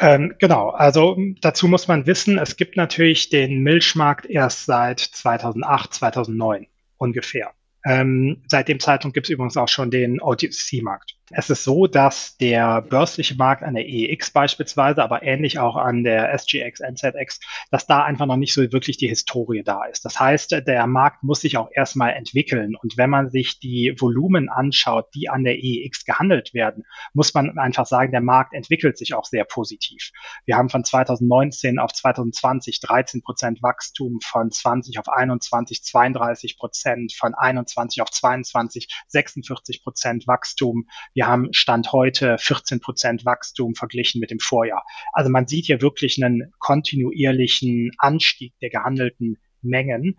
[0.00, 5.92] Ähm, genau, also dazu muss man wissen, es gibt natürlich den Milchmarkt erst seit 2008,
[5.92, 6.66] 2009
[6.96, 7.52] ungefähr.
[7.84, 11.17] Ähm, seit dem Zeitpunkt gibt es übrigens auch schon den OTC-Markt.
[11.30, 16.04] Es ist so, dass der börsliche Markt an der EEX beispielsweise, aber ähnlich auch an
[16.04, 20.04] der SGX, NZX, dass da einfach noch nicht so wirklich die Historie da ist.
[20.04, 22.76] Das heißt, der Markt muss sich auch erstmal entwickeln.
[22.76, 27.58] Und wenn man sich die Volumen anschaut, die an der EEX gehandelt werden, muss man
[27.58, 30.10] einfach sagen, der Markt entwickelt sich auch sehr positiv.
[30.46, 37.12] Wir haben von 2019 auf 2020 13 Prozent Wachstum, von 20 auf 21 32 Prozent,
[37.12, 40.86] von 21 auf 22 46 Prozent Wachstum.
[41.18, 44.84] Wir haben Stand heute 14 Prozent Wachstum verglichen mit dem Vorjahr.
[45.12, 50.16] Also man sieht hier wirklich einen kontinuierlichen Anstieg der gehandelten Mengen.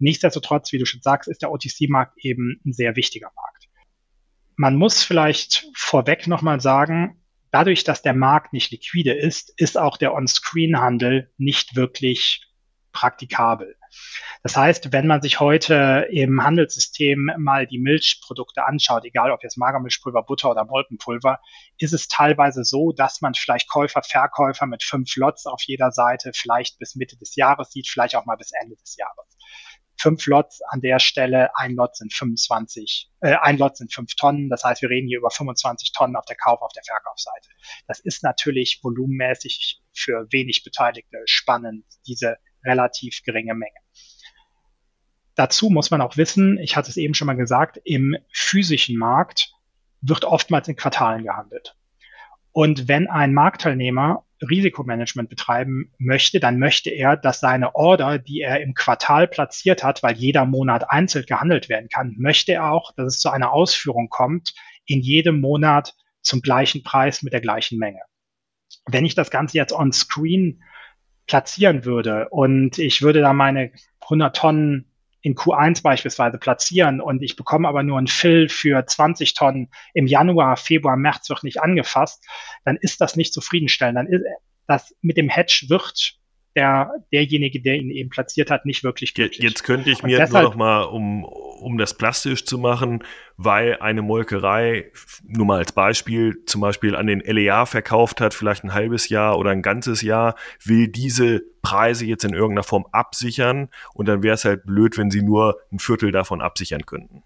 [0.00, 3.68] Nichtsdestotrotz, wie du schon sagst, ist der OTC-Markt eben ein sehr wichtiger Markt.
[4.56, 9.96] Man muss vielleicht vorweg nochmal sagen, dadurch, dass der Markt nicht liquide ist, ist auch
[9.96, 12.44] der On-Screen-Handel nicht wirklich
[12.90, 13.76] praktikabel.
[14.42, 19.58] Das heißt, wenn man sich heute im Handelssystem mal die Milchprodukte anschaut, egal ob jetzt
[19.58, 21.40] Magermilchpulver, Butter oder Molkenpulver,
[21.78, 26.32] ist es teilweise so, dass man vielleicht Käufer, Verkäufer mit fünf Lots auf jeder Seite
[26.34, 29.36] vielleicht bis Mitte des Jahres sieht, vielleicht auch mal bis Ende des Jahres.
[29.98, 34.48] Fünf Lots an der Stelle, ein Lot sind 25, äh, ein Lot sind fünf Tonnen.
[34.48, 37.50] Das heißt, wir reden hier über 25 Tonnen auf der Kauf-, auf der Verkaufsseite.
[37.86, 43.78] Das ist natürlich volumenmäßig für wenig Beteiligte spannend, diese relativ geringe Menge.
[45.34, 49.52] Dazu muss man auch wissen, ich hatte es eben schon mal gesagt, im physischen Markt
[50.02, 51.76] wird oftmals in Quartalen gehandelt.
[52.52, 58.60] Und wenn ein Marktteilnehmer Risikomanagement betreiben möchte, dann möchte er, dass seine Order, die er
[58.60, 63.14] im Quartal platziert hat, weil jeder Monat einzeln gehandelt werden kann, möchte er auch, dass
[63.14, 64.54] es zu einer Ausführung kommt,
[64.86, 68.00] in jedem Monat zum gleichen Preis mit der gleichen Menge.
[68.86, 70.62] Wenn ich das Ganze jetzt on screen
[71.30, 72.28] platzieren würde.
[72.30, 73.70] Und ich würde da meine
[74.02, 74.86] 100 Tonnen
[75.22, 77.00] in Q1 beispielsweise platzieren.
[77.00, 81.44] Und ich bekomme aber nur ein Fill für 20 Tonnen im Januar, Februar, März wird
[81.44, 82.26] nicht angefasst,
[82.64, 83.96] dann ist das nicht zufriedenstellend.
[83.96, 84.24] Dann ist
[84.66, 86.18] das mit dem Hedge wird
[86.56, 89.42] der, derjenige, der ihn eben platziert hat, nicht wirklich glücklich.
[89.42, 93.04] Jetzt könnte ich mir deshalb, nur noch mal, um, um das plastisch zu machen,
[93.36, 94.90] weil eine Molkerei,
[95.22, 99.38] nur mal als Beispiel, zum Beispiel an den LEA verkauft hat, vielleicht ein halbes Jahr
[99.38, 100.34] oder ein ganzes Jahr,
[100.64, 105.10] will diese Preise jetzt in irgendeiner Form absichern und dann wäre es halt blöd, wenn
[105.10, 107.22] sie nur ein Viertel davon absichern könnten.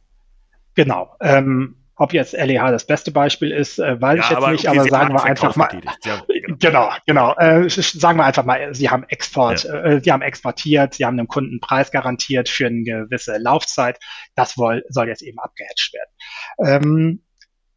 [0.75, 1.17] Genau.
[1.21, 4.69] Ähm, ob jetzt LEH das beste Beispiel ist, äh, weiß ja, ich jetzt aber, nicht,
[4.69, 5.81] okay, aber sagen wir einfach mal.
[6.05, 6.23] Ja,
[6.59, 7.35] genau, genau.
[7.35, 9.83] genau äh, sagen wir einfach mal, sie haben Export, ja.
[9.83, 13.99] äh, sie haben exportiert, sie haben dem Kunden Preis garantiert für eine gewisse Laufzeit.
[14.35, 16.11] Das woll, soll jetzt eben abgehatcht werden.
[16.59, 17.21] Ähm,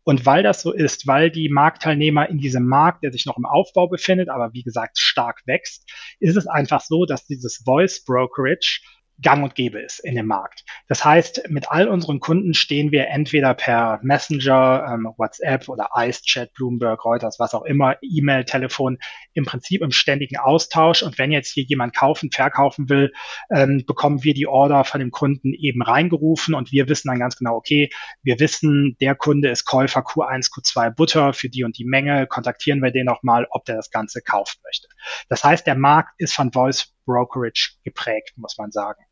[0.07, 3.45] und weil das so ist, weil die Marktteilnehmer in diesem Markt, der sich noch im
[3.45, 5.83] Aufbau befindet, aber wie gesagt stark wächst,
[6.21, 8.79] ist es einfach so, dass dieses Voice Brokerage
[9.21, 10.63] gang und gäbe ist in dem Markt.
[10.87, 16.53] Das heißt, mit all unseren Kunden stehen wir entweder per Messenger, ähm, WhatsApp oder IceChat,
[16.53, 18.97] Bloomberg, Reuters, was auch immer, E-Mail, Telefon,
[19.33, 21.01] im Prinzip im ständigen Austausch.
[21.01, 23.11] Und wenn jetzt hier jemand kaufen, verkaufen will,
[23.49, 27.37] ähm, bekommen wir die Order von dem Kunden eben reingerufen und wir wissen dann ganz
[27.37, 27.89] genau, okay,
[28.23, 32.81] wir wissen, der Kunde ist Käufer Q1, Q2 Butter für die und die Menge, kontaktieren
[32.81, 34.87] wir den nochmal, ob der das Ganze kaufen möchte.
[35.29, 39.03] Das heißt, der Markt ist von Voice Brokerage geprägt, muss man sagen.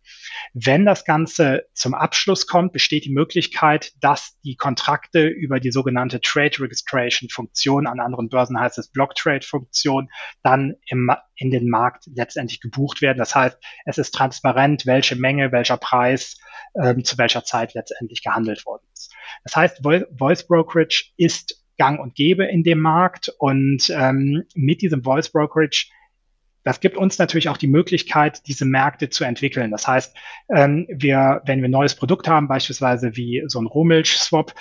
[0.53, 6.21] Wenn das Ganze zum Abschluss kommt, besteht die Möglichkeit, dass die Kontrakte über die sogenannte
[6.21, 10.11] Trade Registration Funktion, an anderen Börsen heißt es Block Trade Funktion,
[10.43, 13.17] dann im, in den Markt letztendlich gebucht werden.
[13.17, 16.37] Das heißt, es ist transparent, welche Menge, welcher Preis
[16.79, 19.13] ähm, zu welcher Zeit letztendlich gehandelt worden ist.
[19.43, 25.03] Das heißt, Voice Brokerage ist gang und gäbe in dem Markt und ähm, mit diesem
[25.03, 25.87] Voice Brokerage
[26.65, 29.69] das gibt uns natürlich auch die Möglichkeit, diese Märkte zu entwickeln.
[29.71, 30.15] Das heißt,
[30.49, 34.53] ähm, wir, wenn wir ein neues Produkt haben, beispielsweise wie so ein Rohmilch-Swap,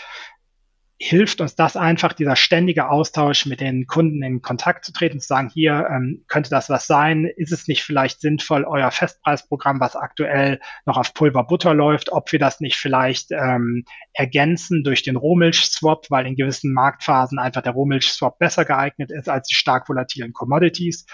[0.98, 5.26] hilft uns das einfach, dieser ständige Austausch mit den Kunden in Kontakt zu treten, zu
[5.26, 9.96] sagen, hier ähm, könnte das was sein, ist es nicht vielleicht sinnvoll, euer Festpreisprogramm, was
[9.96, 16.06] aktuell noch auf Pulverbutter läuft, ob wir das nicht vielleicht ähm, ergänzen durch den Rohmilch-Swap,
[16.10, 21.06] weil in gewissen Marktphasen einfach der Rohmilch-Swap besser geeignet ist als die stark volatilen Commodities.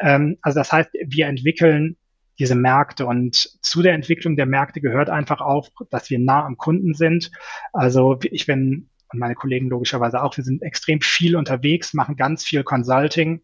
[0.00, 1.96] Ähm, also das heißt, wir entwickeln
[2.40, 3.06] diese Märkte.
[3.06, 7.30] Und zu der Entwicklung der Märkte gehört einfach auch, dass wir nah am Kunden sind.
[7.72, 10.36] Also ich bin und meine Kollegen logischerweise auch.
[10.36, 13.42] Wir sind extrem viel unterwegs, machen ganz viel Consulting,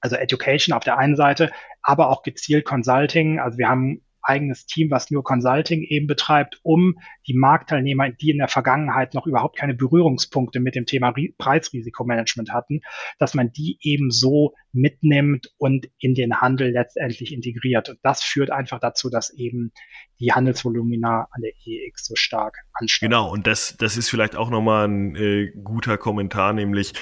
[0.00, 1.50] also Education auf der einen Seite,
[1.82, 3.40] aber auch gezielt Consulting.
[3.40, 8.38] Also wir haben eigenes Team, was nur Consulting eben betreibt, um die Marktteilnehmer, die in
[8.38, 12.80] der Vergangenheit noch überhaupt keine Berührungspunkte mit dem Thema Preisrisikomanagement hatten,
[13.18, 17.88] dass man die eben so mitnimmt und in den Handel letztendlich integriert.
[17.88, 19.72] Und das führt einfach dazu, dass eben
[20.20, 23.10] die Handelsvolumina an der EX so stark ansteigen.
[23.10, 26.92] Genau, und das, das ist vielleicht auch nochmal ein äh, guter Kommentar, nämlich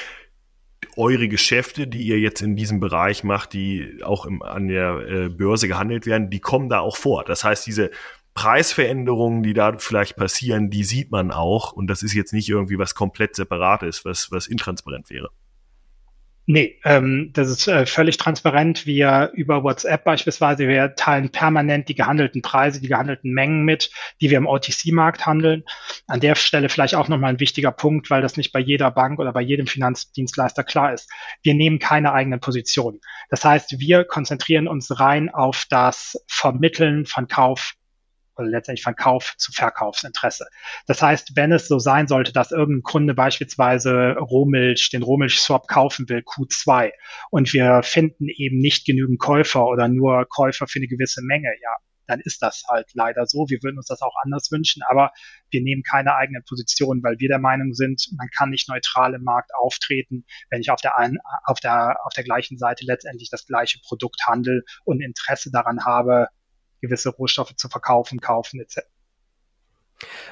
[0.97, 5.29] eure Geschäfte, die ihr jetzt in diesem Bereich macht, die auch im, an der äh,
[5.29, 7.25] Börse gehandelt werden, die kommen da auch vor.
[7.25, 7.91] Das heißt, diese
[8.35, 11.73] Preisveränderungen, die da vielleicht passieren, die sieht man auch.
[11.73, 15.31] Und das ist jetzt nicht irgendwie was komplett separates, was, was intransparent wäre.
[16.49, 18.87] Nee, ähm, das ist äh, völlig transparent.
[18.87, 24.31] Wir über WhatsApp beispielsweise, wir teilen permanent die gehandelten Preise, die gehandelten Mengen mit, die
[24.31, 25.65] wir im OTC-Markt handeln.
[26.07, 29.19] An der Stelle vielleicht auch nochmal ein wichtiger Punkt, weil das nicht bei jeder Bank
[29.19, 31.11] oder bei jedem Finanzdienstleister klar ist.
[31.43, 33.01] Wir nehmen keine eigenen Positionen.
[33.29, 37.75] Das heißt, wir konzentrieren uns rein auf das Vermitteln von Kauf
[38.37, 40.47] oder letztendlich von Kauf zu Verkaufsinteresse.
[40.87, 46.09] Das heißt, wenn es so sein sollte, dass irgendein Kunde beispielsweise Rohmilch, den Rohmilch-Swap kaufen
[46.09, 46.93] will, Q2,
[47.31, 51.77] und wir finden eben nicht genügend Käufer oder nur Käufer für eine gewisse Menge, ja,
[52.07, 53.47] dann ist das halt leider so.
[53.49, 55.13] Wir würden uns das auch anders wünschen, aber
[55.51, 59.23] wir nehmen keine eigenen Positionen, weil wir der Meinung sind, man kann nicht neutral im
[59.23, 63.47] Markt auftreten, wenn ich auf der einen, auf der, auf der gleichen Seite letztendlich das
[63.47, 66.29] gleiche Produkt handel und Interesse daran habe,
[66.81, 68.81] gewisse Rohstoffe zu verkaufen, kaufen etc.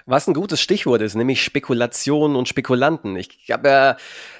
[0.06, 3.16] Was ein gutes Stichwort ist, nämlich Spekulation und Spekulanten.
[3.16, 3.96] Ich habe ja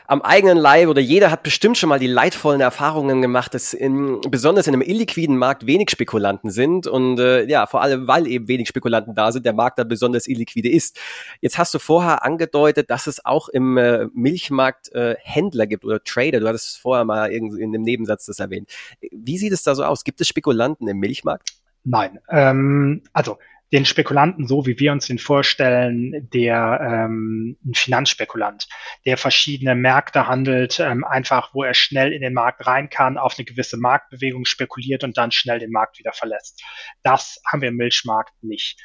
[0.07, 4.21] am eigenen Leib oder jeder hat bestimmt schon mal die leidvollen Erfahrungen gemacht, dass in,
[4.29, 8.47] besonders in einem illiquiden Markt wenig Spekulanten sind und äh, ja, vor allem, weil eben
[8.49, 11.01] wenig Spekulanten da sind, der Markt da besonders illiquide ist.
[11.41, 16.05] Jetzt hast du vorher angedeutet, dass es auch im äh, Milchmarkt äh, Händler gibt oder
[16.05, 16.41] Trader.
[16.41, 18.69] Du hattest vorher mal irgendwie in dem Nebensatz das erwähnt.
[19.11, 20.05] Wie sieht es da so aus?
[20.05, 21.64] Gibt es Spekulanten im Milchmarkt?
[21.85, 22.19] Nein.
[22.31, 23.39] Ähm, also
[23.73, 28.69] den Spekulanten, so wie wir uns den vorstellen, der ähm, ein Finanzspekulant,
[29.05, 33.35] der verschiedene Märkte handelt, ähm, einfach wo er schnell in den Markt rein kann, auf
[33.37, 36.63] eine gewisse Marktbewegung spekuliert und dann schnell den Markt wieder verlässt.
[37.03, 38.81] Das haben wir im Milchmarkt nicht.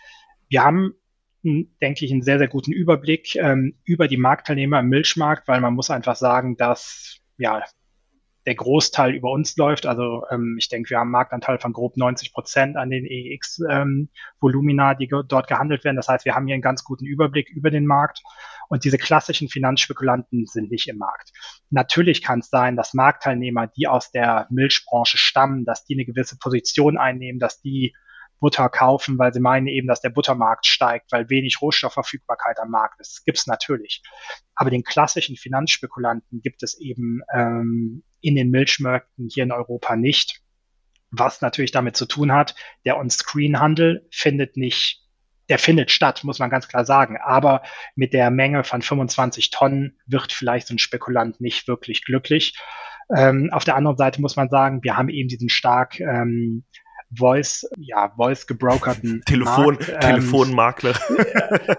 [0.49, 0.95] Wir haben
[1.43, 5.73] denke ich, einen sehr, sehr guten Überblick ähm, über die Marktteilnehmer im Milchmarkt, weil man
[5.73, 7.63] muss einfach sagen, dass ja
[8.45, 9.85] der Großteil über uns läuft.
[9.85, 14.91] Also ähm, ich denke, wir haben einen Marktanteil von grob 90 Prozent an den EX-Volumina,
[14.91, 15.97] ähm, die ge dort gehandelt werden.
[15.97, 18.21] Das heißt, wir haben hier einen ganz guten Überblick über den Markt.
[18.69, 21.31] Und diese klassischen Finanzspekulanten sind nicht im Markt.
[21.69, 26.37] Natürlich kann es sein, dass Marktteilnehmer, die aus der Milchbranche stammen, dass die eine gewisse
[26.37, 27.95] Position einnehmen, dass die
[28.39, 32.99] Butter kaufen, weil sie meinen eben, dass der Buttermarkt steigt, weil wenig Rohstoffverfügbarkeit am Markt
[32.99, 33.25] ist.
[33.25, 34.01] Gibt's natürlich.
[34.55, 40.41] Aber den klassischen Finanzspekulanten gibt es eben ähm, in den Milchmärkten hier in Europa nicht.
[41.11, 45.03] Was natürlich damit zu tun hat, der On-Screen-Handel findet nicht,
[45.49, 47.17] der findet statt, muss man ganz klar sagen.
[47.23, 47.63] Aber
[47.95, 52.55] mit der Menge von 25 Tonnen wird vielleicht so ein Spekulant nicht wirklich glücklich.
[53.15, 56.63] Ähm, auf der anderen Seite muss man sagen, wir haben eben diesen stark ähm,
[57.15, 60.93] Voice, ja, Voice gebrokerten Telefon, Markt, ähm, Telefonmakler.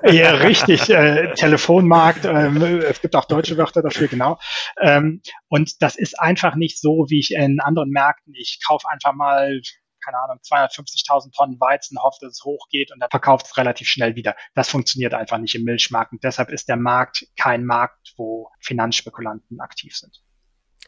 [0.12, 2.24] ja, richtig, äh, Telefonmarkt.
[2.24, 4.38] Ähm, es gibt auch deutsche Wörter dafür, genau.
[4.80, 8.34] Ähm, und das ist einfach nicht so, wie ich in anderen Märkten.
[8.34, 9.60] Ich kaufe einfach mal
[10.02, 14.16] keine Ahnung, 250.000 Tonnen Weizen, hofft, dass es hochgeht und dann verkauft es relativ schnell
[14.16, 14.34] wieder.
[14.54, 19.60] Das funktioniert einfach nicht im Milchmarkt und deshalb ist der Markt kein Markt, wo Finanzspekulanten
[19.60, 20.22] aktiv sind.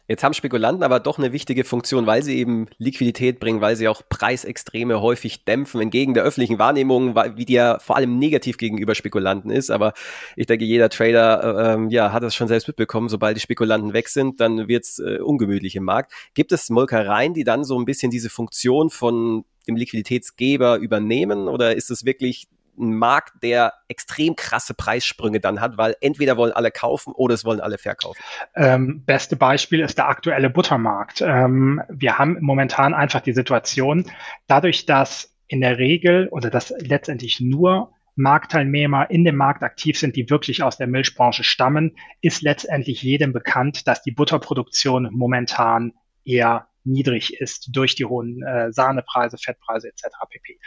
[0.07, 3.87] Jetzt haben Spekulanten aber doch eine wichtige Funktion, weil sie eben Liquidität bringen, weil sie
[3.87, 8.95] auch Preisextreme häufig dämpfen, entgegen der öffentlichen Wahrnehmung, wie die ja vor allem negativ gegenüber
[8.95, 9.71] Spekulanten ist.
[9.71, 9.93] Aber
[10.35, 13.07] ich denke, jeder Trader ähm, ja, hat das schon selbst mitbekommen.
[13.07, 16.11] Sobald die Spekulanten weg sind, dann wird's äh, ungemütlich im Markt.
[16.33, 21.47] Gibt es Molkereien, die dann so ein bisschen diese Funktion von dem Liquiditätsgeber übernehmen?
[21.47, 26.51] Oder ist es wirklich ein Markt, der extrem krasse Preissprünge dann hat, weil entweder wollen
[26.51, 28.21] alle kaufen oder es wollen alle verkaufen.
[28.55, 31.21] Ähm, beste Beispiel ist der aktuelle Buttermarkt.
[31.21, 34.05] Ähm, wir haben momentan einfach die Situation,
[34.47, 40.15] dadurch, dass in der Regel oder dass letztendlich nur Marktteilnehmer in dem Markt aktiv sind,
[40.15, 46.67] die wirklich aus der Milchbranche stammen, ist letztendlich jedem bekannt, dass die Butterproduktion momentan eher
[46.83, 50.07] niedrig ist durch die hohen äh, Sahnepreise, Fettpreise etc.
[50.29, 50.59] pp.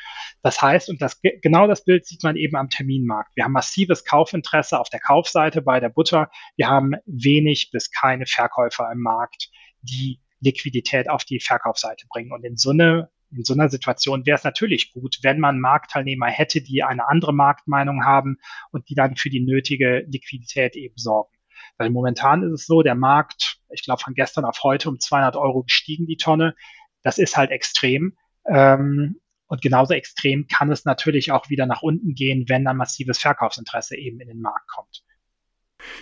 [0.42, 3.34] Das heißt, und das genau das Bild sieht man eben am Terminmarkt.
[3.34, 6.30] Wir haben massives Kaufinteresse auf der Kaufseite bei der Butter.
[6.56, 9.50] Wir haben wenig bis keine Verkäufer im Markt,
[9.82, 12.32] die Liquidität auf die Verkaufsseite bringen.
[12.32, 16.26] Und in so eine in so einer Situation wäre es natürlich gut, wenn man Marktteilnehmer
[16.26, 18.38] hätte, die eine andere Marktmeinung haben
[18.70, 21.35] und die dann für die nötige Liquidität eben sorgen.
[21.78, 25.36] Weil momentan ist es so, der Markt, ich glaube von gestern auf heute um 200
[25.36, 26.54] Euro gestiegen die Tonne.
[27.02, 28.16] Das ist halt extrem.
[28.48, 33.18] Ähm, und genauso extrem kann es natürlich auch wieder nach unten gehen, wenn dann massives
[33.18, 35.02] Verkaufsinteresse eben in den Markt kommt.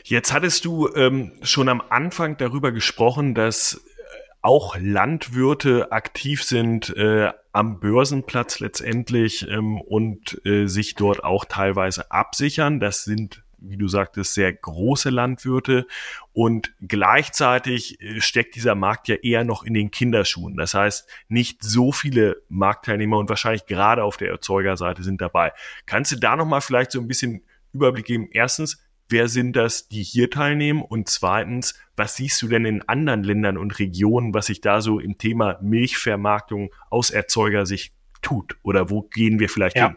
[0.04, 3.84] Jetzt hattest du ähm, schon am Anfang darüber gesprochen, dass
[4.40, 12.10] auch Landwirte aktiv sind äh, am Börsenplatz letztendlich ähm, und äh, sich dort auch teilweise
[12.10, 12.78] absichern.
[12.78, 15.86] Das sind wie du sagtest, sehr große Landwirte
[16.32, 20.56] und gleichzeitig äh, steckt dieser Markt ja eher noch in den Kinderschuhen.
[20.56, 25.52] Das heißt, nicht so viele Marktteilnehmer und wahrscheinlich gerade auf der Erzeugerseite sind dabei.
[25.86, 28.28] Kannst du da nochmal vielleicht so ein bisschen Überblick geben?
[28.32, 30.82] Erstens, wer sind das, die hier teilnehmen?
[30.82, 34.98] Und zweitens, was siehst du denn in anderen Ländern und Regionen, was sich da so
[34.98, 38.56] im Thema Milchvermarktung aus Erzeugersicht tut?
[38.62, 39.88] Oder wo gehen wir vielleicht ja.
[39.88, 39.96] hin?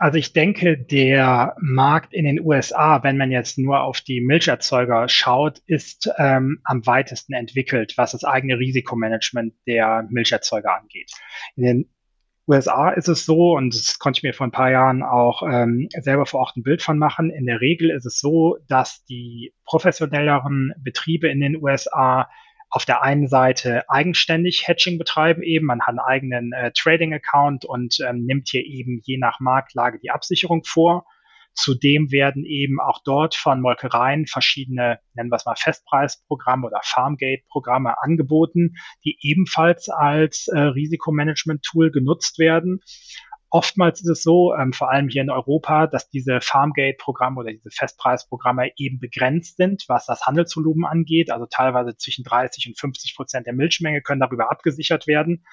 [0.00, 5.10] Also ich denke, der Markt in den USA, wenn man jetzt nur auf die Milcherzeuger
[5.10, 11.12] schaut, ist ähm, am weitesten entwickelt, was das eigene Risikomanagement der Milcherzeuger angeht.
[11.54, 11.90] In den
[12.48, 15.90] USA ist es so, und das konnte ich mir vor ein paar Jahren auch ähm,
[16.00, 17.28] selber vor Ort ein Bild von machen.
[17.28, 22.30] In der Regel ist es so, dass die professionelleren Betriebe in den USA
[22.70, 25.66] auf der einen Seite eigenständig Hedging betreiben eben.
[25.66, 30.10] Man hat einen eigenen äh, Trading-Account und ähm, nimmt hier eben je nach Marktlage die
[30.10, 31.04] Absicherung vor.
[31.52, 38.00] Zudem werden eben auch dort von Molkereien verschiedene, nennen wir es mal Festpreisprogramme oder Farmgate-Programme
[38.00, 42.80] angeboten, die ebenfalls als äh, Risikomanagement-Tool genutzt werden.
[43.50, 47.70] Oftmals ist es so, ähm, vor allem hier in Europa, dass diese Farmgate-Programme oder diese
[47.70, 51.32] Festpreisprogramme eben begrenzt sind, was das Handelsvolumen angeht.
[51.32, 55.44] Also teilweise zwischen 30 und 50 Prozent der Milchmenge können darüber abgesichert werden.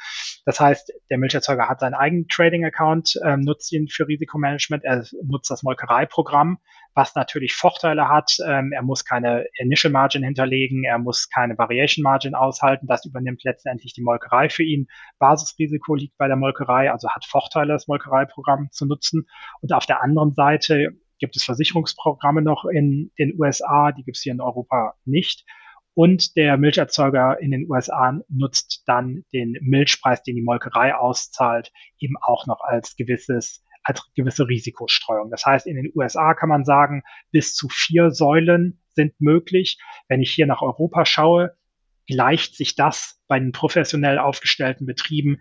[0.45, 5.49] Das heißt, der Milcherzeuger hat seinen eigenen Trading-Account, ähm, nutzt ihn für Risikomanagement, er nutzt
[5.49, 6.59] das Molkereiprogramm,
[6.97, 8.37] was natürlich Vorteile hat.
[8.45, 12.87] Ähm, er muss keine Initial Margin hinterlegen, er muss keine Variation Margin aushalten.
[12.87, 14.87] Das übernimmt letztendlich die Molkerei für ihn.
[15.19, 19.27] Basisrisiko liegt bei der Molkerei, also hat Vorteile, das Molkereiprogramm zu nutzen.
[19.61, 24.23] Und auf der anderen Seite gibt es Versicherungsprogramme noch in den USA, die gibt es
[24.23, 25.45] hier in Europa nicht.
[25.93, 32.15] Und der Milcherzeuger in den USA nutzt dann den Milchpreis, den die Molkerei auszahlt, eben
[32.21, 35.31] auch noch als gewisses als gewisse Risikostreuung.
[35.31, 39.79] Das heißt, in den USA kann man sagen, bis zu vier Säulen sind möglich.
[40.09, 41.55] Wenn ich hier nach Europa schaue,
[42.05, 45.37] gleicht sich das bei den professionell aufgestellten Betrieben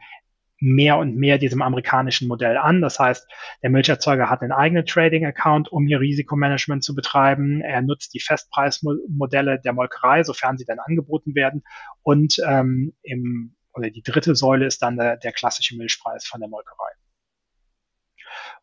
[0.59, 2.81] mehr und mehr diesem amerikanischen Modell an.
[2.81, 3.29] Das heißt,
[3.63, 7.61] der Milcherzeuger hat einen eigenen Trading-Account, um hier Risikomanagement zu betreiben.
[7.61, 11.63] Er nutzt die Festpreismodelle der Molkerei, sofern sie dann angeboten werden.
[12.03, 16.49] Und ähm, im, oder die dritte Säule ist dann der, der klassische Milchpreis von der
[16.49, 16.93] Molkerei.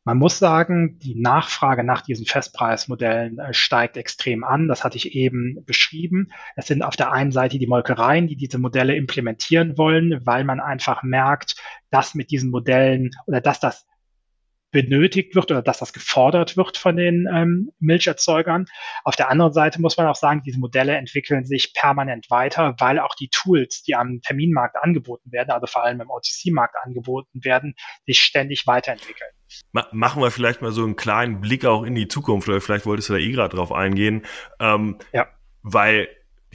[0.06, 4.68] Man muss sagen, die Nachfrage nach diesen Festpreismodellen äh, steigt extrem an.
[4.68, 6.30] Das hatte ich eben beschrieben.
[6.58, 10.60] Es sind auf der einen Seite die Molkereien, die diese Modelle implementieren wollen, weil man
[10.60, 11.56] einfach merkt,
[11.90, 13.86] dass mit diesen Modellen oder dass das
[14.72, 18.66] benötigt wird oder dass das gefordert wird von den ähm, Milcherzeugern.
[19.06, 23.00] Auf der anderen Seite muss man auch sagen, diese Modelle entwickeln sich permanent weiter, weil
[23.00, 27.76] auch die Tools, die am Terminmarkt angeboten werden, also vor allem im OTC-Markt angeboten werden,
[28.06, 29.30] sich ständig weiterentwickeln.
[29.92, 33.10] Machen wir vielleicht mal so einen kleinen Blick auch in die Zukunft, oder vielleicht wolltest
[33.10, 34.26] du da eh gerade drauf eingehen.
[34.60, 35.28] Ähm, ja.
[35.62, 36.10] Weil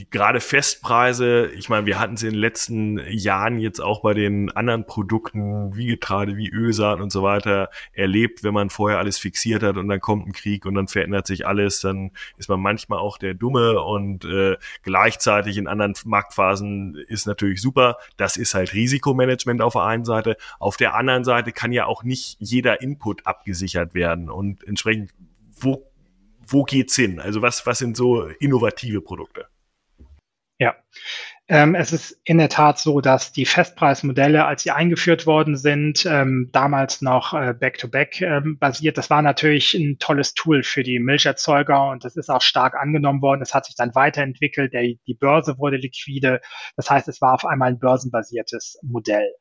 [0.09, 4.49] gerade Festpreise, ich meine, wir hatten es in den letzten Jahren jetzt auch bei den
[4.51, 9.61] anderen Produkten wie Getreide, wie Ölsaat und so weiter erlebt, wenn man vorher alles fixiert
[9.63, 12.99] hat und dann kommt ein Krieg und dann verändert sich alles, dann ist man manchmal
[12.99, 17.97] auch der Dumme und äh, gleichzeitig in anderen Marktphasen ist natürlich super.
[18.15, 20.37] Das ist halt Risikomanagement auf der einen Seite.
[20.59, 25.13] Auf der anderen Seite kann ja auch nicht jeder Input abgesichert werden und entsprechend,
[25.59, 25.91] wo,
[26.47, 27.19] wo geht's hin?
[27.19, 29.47] Also was, was sind so innovative Produkte?
[30.59, 30.75] Ja.
[31.47, 36.05] Ähm, es ist in der Tat so, dass die Festpreismodelle, als sie eingeführt worden sind,
[36.05, 38.99] ähm, damals noch äh, Back-to-Back ähm, basiert.
[38.99, 43.23] Das war natürlich ein tolles Tool für die Milcherzeuger und das ist auch stark angenommen
[43.23, 43.41] worden.
[43.41, 44.73] Es hat sich dann weiterentwickelt.
[44.73, 46.39] Der, die Börse wurde liquide.
[46.75, 49.33] Das heißt, es war auf einmal ein börsenbasiertes Modell.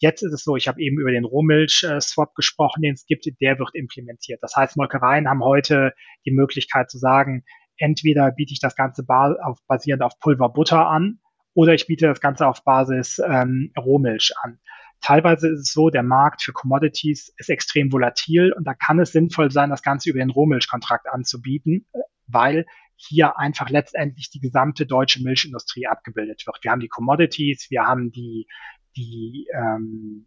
[0.00, 3.58] Jetzt ist es so, ich habe eben über den Rohmilch-Swap gesprochen, den es gibt, der
[3.58, 4.42] wird implementiert.
[4.42, 5.94] Das heißt, Molkereien haben heute
[6.26, 7.44] die Möglichkeit zu sagen,
[7.76, 11.20] entweder biete ich das Ganze auf, basierend auf Pulverbutter an
[11.54, 14.58] oder ich biete das Ganze auf Basis ähm, Rohmilch an.
[15.00, 19.12] Teilweise ist es so, der Markt für Commodities ist extrem volatil und da kann es
[19.12, 21.86] sinnvoll sein, das Ganze über den Rohmilchkontrakt anzubieten,
[22.26, 22.64] weil
[22.96, 26.58] hier einfach letztendlich die gesamte deutsche Milchindustrie abgebildet wird.
[26.62, 28.46] Wir haben die Commodities, wir haben die,
[28.96, 30.26] die, ähm,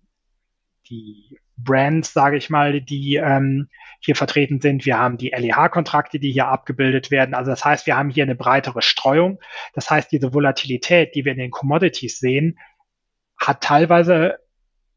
[0.89, 4.85] die Brands, sage ich mal, die ähm, hier vertreten sind.
[4.85, 7.33] Wir haben die LEH-Kontrakte, die hier abgebildet werden.
[7.33, 9.39] Also das heißt, wir haben hier eine breitere Streuung.
[9.73, 12.59] Das heißt, diese Volatilität, die wir in den Commodities sehen,
[13.37, 14.39] hat teilweise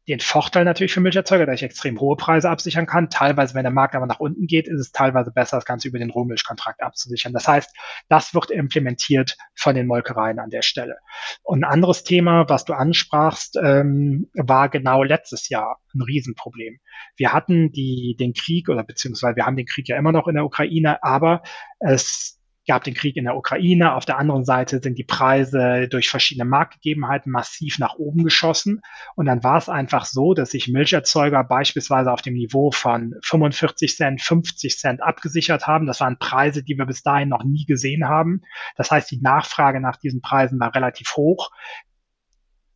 [0.07, 3.09] den Vorteil natürlich für Milcherzeuger, dass ich extrem hohe Preise absichern kann.
[3.09, 5.99] Teilweise, wenn der Markt aber nach unten geht, ist es teilweise besser, das Ganze über
[5.99, 7.33] den Rohmilchkontrakt abzusichern.
[7.33, 7.69] Das heißt,
[8.09, 10.97] das wird implementiert von den Molkereien an der Stelle.
[11.43, 16.79] Und ein anderes Thema, was du ansprachst, ähm, war genau letztes Jahr ein Riesenproblem.
[17.15, 20.35] Wir hatten die, den Krieg oder beziehungsweise wir haben den Krieg ja immer noch in
[20.35, 21.43] der Ukraine, aber
[21.79, 23.95] es gab den Krieg in der Ukraine.
[23.95, 28.81] Auf der anderen Seite sind die Preise durch verschiedene Marktgegebenheiten massiv nach oben geschossen.
[29.15, 33.95] Und dann war es einfach so, dass sich Milcherzeuger beispielsweise auf dem Niveau von 45
[33.95, 35.87] Cent, 50 Cent abgesichert haben.
[35.87, 38.41] Das waren Preise, die wir bis dahin noch nie gesehen haben.
[38.75, 41.49] Das heißt, die Nachfrage nach diesen Preisen war relativ hoch.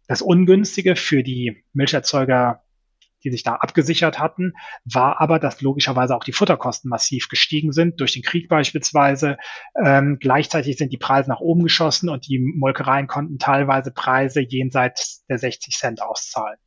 [0.07, 2.64] Das Ungünstige für die Milcherzeuger
[3.25, 4.53] die sich da abgesichert hatten,
[4.85, 9.37] war aber, dass logischerweise auch die Futterkosten massiv gestiegen sind, durch den Krieg beispielsweise.
[9.83, 15.25] Ähm, gleichzeitig sind die Preise nach oben geschossen und die Molkereien konnten teilweise Preise jenseits
[15.27, 16.57] der 60 Cent auszahlen.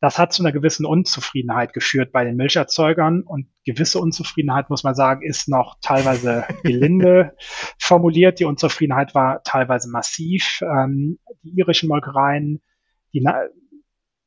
[0.00, 4.96] Das hat zu einer gewissen Unzufriedenheit geführt bei den Milcherzeugern und gewisse Unzufriedenheit, muss man
[4.96, 7.36] sagen, ist noch teilweise gelinde
[7.78, 8.40] formuliert.
[8.40, 10.58] Die Unzufriedenheit war teilweise massiv.
[10.62, 12.60] Ähm, die irischen Molkereien,
[13.12, 13.20] die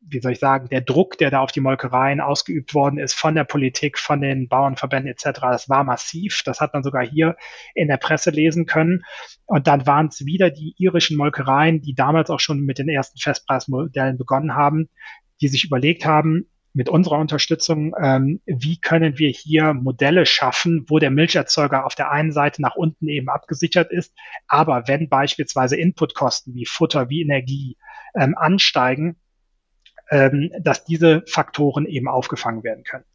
[0.07, 3.35] wie soll ich sagen, der Druck, der da auf die Molkereien ausgeübt worden ist von
[3.35, 6.41] der Politik, von den Bauernverbänden etc., das war massiv.
[6.45, 7.35] Das hat man sogar hier
[7.73, 9.03] in der Presse lesen können.
[9.45, 13.19] Und dann waren es wieder die irischen Molkereien, die damals auch schon mit den ersten
[13.19, 14.89] Festpreismodellen begonnen haben,
[15.41, 20.99] die sich überlegt haben, mit unserer Unterstützung, ähm, wie können wir hier Modelle schaffen, wo
[20.99, 24.13] der Milcherzeuger auf der einen Seite nach unten eben abgesichert ist,
[24.47, 27.77] aber wenn beispielsweise Inputkosten wie Futter, wie Energie
[28.13, 29.15] ähm, ansteigen,
[30.11, 33.05] ähm, dass diese Faktoren eben aufgefangen werden können.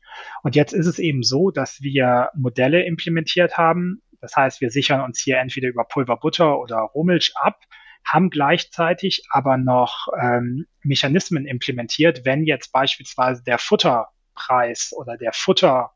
[0.43, 4.03] Und jetzt ist es eben so, dass wir Modelle implementiert haben.
[4.21, 7.61] Das heißt, wir sichern uns hier entweder über Pulverbutter oder Rohmilch ab,
[8.05, 15.93] haben gleichzeitig aber noch ähm, Mechanismen implementiert, wenn jetzt beispielsweise der Futterpreis oder der Futter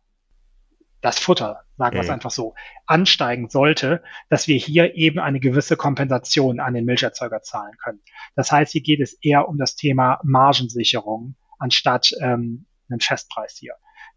[1.05, 2.15] das Futter, sagen wir es mhm.
[2.15, 2.55] einfach so,
[2.87, 8.01] ansteigen sollte, dass wir hier eben eine gewisse Kompensation an den Milcherzeuger zahlen können.
[8.37, 13.75] Das heißt, hier geht es eher um das Thema Margensicherung anstatt ähm, einen Festpreis hier.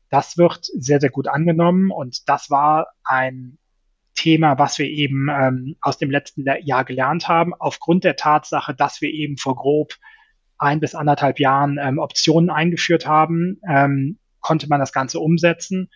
[0.09, 3.57] Das wird sehr, sehr gut angenommen und das war ein
[4.15, 9.01] Thema, was wir eben ähm, aus dem letzten Jahr gelernt haben, aufgrund der Tatsache, dass
[9.01, 9.93] wir eben vor grob
[10.57, 15.89] ein bis anderthalb Jahren ähm, Optionen eingeführt haben, ähm, konnte man das Ganze umsetzen.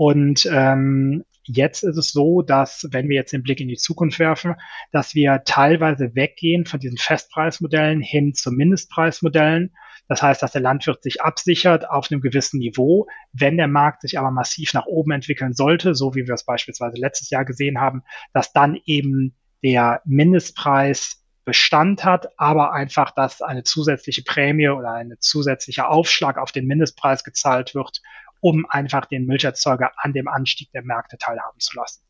[0.00, 4.18] Und ähm, jetzt ist es so, dass, wenn wir jetzt den Blick in die Zukunft
[4.18, 4.54] werfen,
[4.92, 9.76] dass wir teilweise weggehen von diesen Festpreismodellen hin zu Mindestpreismodellen.
[10.08, 13.08] Das heißt, dass der Landwirt sich absichert auf einem gewissen Niveau.
[13.34, 16.96] Wenn der Markt sich aber massiv nach oben entwickeln sollte, so wie wir es beispielsweise
[16.96, 23.64] letztes Jahr gesehen haben, dass dann eben der Mindestpreis Bestand hat, aber einfach, dass eine
[23.64, 28.00] zusätzliche Prämie oder ein zusätzlicher Aufschlag auf den Mindestpreis gezahlt wird,
[28.40, 32.02] um einfach den Milcherzeuger an dem Anstieg der Märkte teilhaben zu lassen.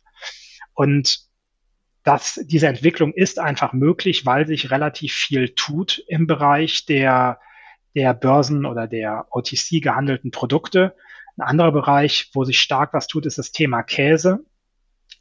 [0.74, 1.30] Und
[2.02, 7.38] das, diese Entwicklung ist einfach möglich, weil sich relativ viel tut im Bereich der,
[7.94, 10.96] der Börsen oder der OTC gehandelten Produkte.
[11.36, 14.44] Ein anderer Bereich, wo sich stark was tut, ist das Thema Käse.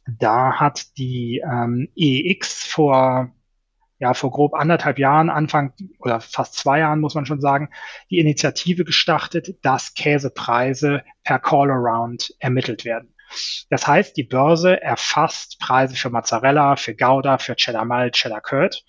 [0.06, 3.32] Da hat die ähm, EX vor
[4.00, 7.68] ja vor grob anderthalb Jahren, Anfang oder fast zwei Jahren muss man schon sagen,
[8.10, 13.14] die Initiative gestartet, dass Käsepreise per Call-Around ermittelt werden.
[13.68, 18.84] Das heißt, die Börse erfasst Preise für Mozzarella, für Gouda, für Cheddar Malt, Cheddar Curd.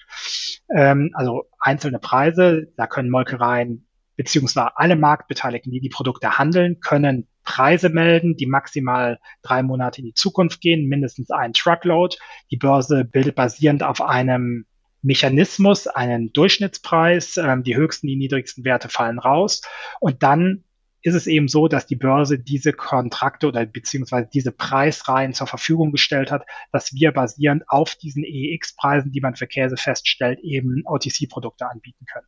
[0.76, 7.28] Ähm, also einzelne Preise, da können Molkereien beziehungsweise alle Marktbeteiligten, die die Produkte handeln, können
[7.44, 12.16] Preise melden, die maximal drei Monate in die Zukunft gehen, mindestens ein Truckload.
[12.50, 14.66] Die Börse bildet basierend auf einem
[15.02, 19.62] Mechanismus einen Durchschnittspreis, ähm, die höchsten, die niedrigsten Werte fallen raus
[20.00, 20.64] und dann
[21.04, 25.92] ist es eben so, dass die Börse diese Kontrakte oder beziehungsweise diese Preisreihen zur Verfügung
[25.92, 31.68] gestellt hat, dass wir basierend auf diesen EEX-Preisen, die man für Käse feststellt, eben OTC-Produkte
[31.68, 32.28] anbieten können.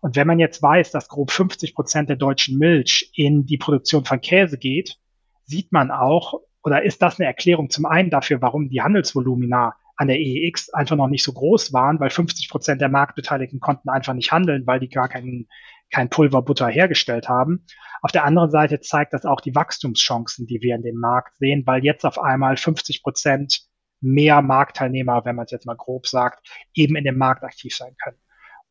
[0.00, 4.04] Und wenn man jetzt weiß, dass grob 50 Prozent der deutschen Milch in die Produktion
[4.04, 4.98] von Käse geht,
[5.44, 10.08] sieht man auch, oder ist das eine Erklärung zum einen dafür, warum die Handelsvolumina an
[10.08, 14.14] der EEX einfach noch nicht so groß waren, weil 50 Prozent der Marktbeteiligten konnten einfach
[14.14, 15.48] nicht handeln, weil die gar keinen
[15.92, 17.66] kein Pulverbutter hergestellt haben.
[18.00, 21.62] Auf der anderen Seite zeigt das auch die Wachstumschancen, die wir in dem Markt sehen,
[21.66, 23.60] weil jetzt auf einmal 50 Prozent
[24.00, 27.94] mehr Marktteilnehmer, wenn man es jetzt mal grob sagt, eben in dem Markt aktiv sein
[28.02, 28.18] können.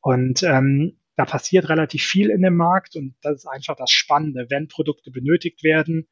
[0.01, 4.47] Und ähm, da passiert relativ viel in dem Markt und das ist einfach das Spannende.
[4.49, 6.07] Wenn Produkte benötigt werden,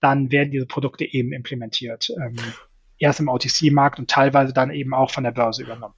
[0.00, 2.10] dann werden diese Produkte eben implementiert.
[2.10, 2.36] Ähm,
[3.00, 5.94] erst im OTC-Markt und teilweise dann eben auch von der Börse übernommen.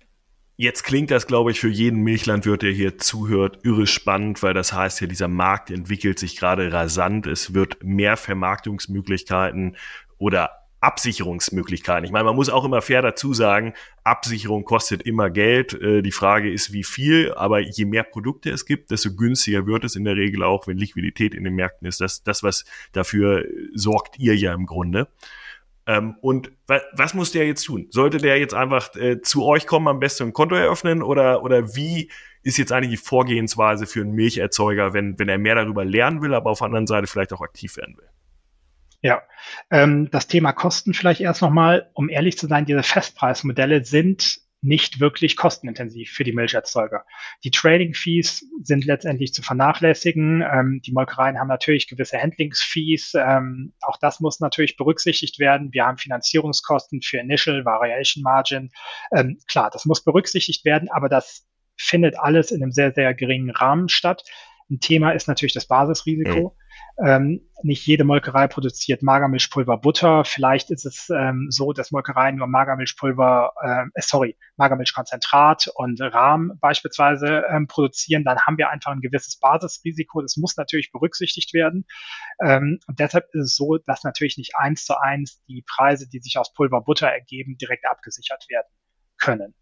[0.56, 4.72] Jetzt klingt das, glaube ich, für jeden Milchlandwirt, der hier zuhört, irre spannend, weil das
[4.72, 7.26] heißt ja, dieser Markt entwickelt sich gerade rasant.
[7.26, 9.76] Es wird mehr Vermarktungsmöglichkeiten
[10.18, 10.50] oder
[10.82, 12.04] Absicherungsmöglichkeiten.
[12.04, 13.72] Ich meine, man muss auch immer fair dazu sagen,
[14.04, 15.74] Absicherung kostet immer Geld.
[15.74, 19.84] Äh, die Frage ist, wie viel, aber je mehr Produkte es gibt, desto günstiger wird
[19.84, 22.00] es in der Regel auch, wenn Liquidität in den Märkten ist.
[22.00, 25.08] Das, das was dafür sorgt ihr ja im Grunde.
[25.86, 27.86] Ähm, und was muss der jetzt tun?
[27.90, 31.74] Sollte der jetzt einfach äh, zu euch kommen, am besten ein Konto eröffnen oder, oder
[31.74, 32.10] wie
[32.42, 36.34] ist jetzt eigentlich die Vorgehensweise für einen Milcherzeuger, wenn, wenn er mehr darüber lernen will,
[36.34, 38.08] aber auf der anderen Seite vielleicht auch aktiv werden will?
[39.00, 39.22] Ja,
[39.70, 45.00] ähm, das Thema Kosten vielleicht erst nochmal, um ehrlich zu sein, diese Festpreismodelle sind nicht
[45.00, 47.04] wirklich kostenintensiv für die Milcherzeuger.
[47.42, 50.42] Die Trading Fees sind letztendlich zu vernachlässigen.
[50.42, 53.14] Ähm, die Molkereien haben natürlich gewisse Handlingsfees.
[53.14, 55.72] Ähm, auch das muss natürlich berücksichtigt werden.
[55.72, 58.70] Wir haben Finanzierungskosten für Initial Variation Margin.
[59.14, 61.44] Ähm, klar, das muss berücksichtigt werden, aber das
[61.76, 64.22] findet alles in einem sehr, sehr geringen Rahmen statt.
[64.70, 66.54] Ein Thema ist natürlich das Basisrisiko.
[66.56, 66.61] Mhm.
[66.98, 70.24] Ähm, nicht jede Molkerei produziert Magermilchpulver Butter.
[70.24, 77.44] Vielleicht ist es ähm, so, dass Molkereien nur Magermilchpulver, äh, sorry, Magermilchkonzentrat und Rahm beispielsweise
[77.48, 78.24] ähm, produzieren.
[78.24, 80.20] Dann haben wir einfach ein gewisses Basisrisiko.
[80.20, 81.86] Das muss natürlich berücksichtigt werden.
[82.44, 86.20] Ähm, und deshalb ist es so, dass natürlich nicht eins zu eins die Preise, die
[86.20, 88.68] sich aus Pulver Butter ergeben, direkt abgesichert werden
[89.18, 89.54] können.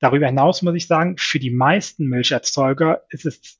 [0.00, 3.59] Darüber hinaus muss ich sagen, für die meisten Milcherzeuger ist es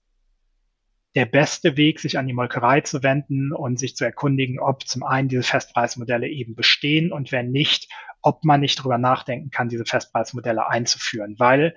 [1.14, 5.02] der beste Weg, sich an die Molkerei zu wenden und sich zu erkundigen, ob zum
[5.02, 7.88] einen diese Festpreismodelle eben bestehen und wenn nicht,
[8.22, 11.74] ob man nicht drüber nachdenken kann, diese Festpreismodelle einzuführen, weil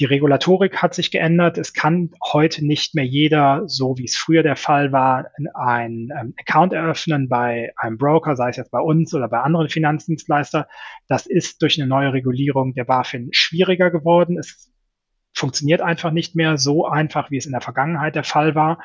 [0.00, 1.58] die Regulatorik hat sich geändert.
[1.58, 6.34] Es kann heute nicht mehr jeder, so wie es früher der Fall war, ein ähm,
[6.38, 10.68] Account eröffnen bei einem Broker, sei es jetzt bei uns oder bei anderen Finanzdienstleister.
[11.08, 14.38] Das ist durch eine neue Regulierung der BaFin schwieriger geworden.
[14.38, 14.70] Es
[15.38, 18.82] funktioniert einfach nicht mehr so einfach, wie es in der Vergangenheit der Fall war.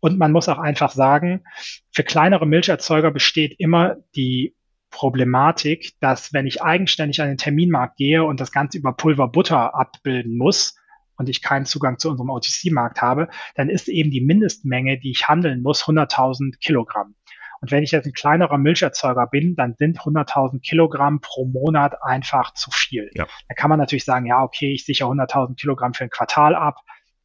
[0.00, 1.44] Und man muss auch einfach sagen,
[1.92, 4.54] für kleinere Milcherzeuger besteht immer die
[4.90, 10.36] Problematik, dass wenn ich eigenständig an den Terminmarkt gehe und das Ganze über Pulverbutter abbilden
[10.36, 10.76] muss
[11.16, 15.28] und ich keinen Zugang zu unserem OTC-Markt habe, dann ist eben die Mindestmenge, die ich
[15.28, 17.14] handeln muss, 100.000 Kilogramm.
[17.62, 22.52] Und wenn ich jetzt ein kleinerer Milcherzeuger bin, dann sind 100.000 Kilogramm pro Monat einfach
[22.54, 23.08] zu viel.
[23.14, 23.28] Ja.
[23.48, 26.80] Da kann man natürlich sagen, ja, okay, ich sichere 100.000 Kilogramm für ein Quartal ab.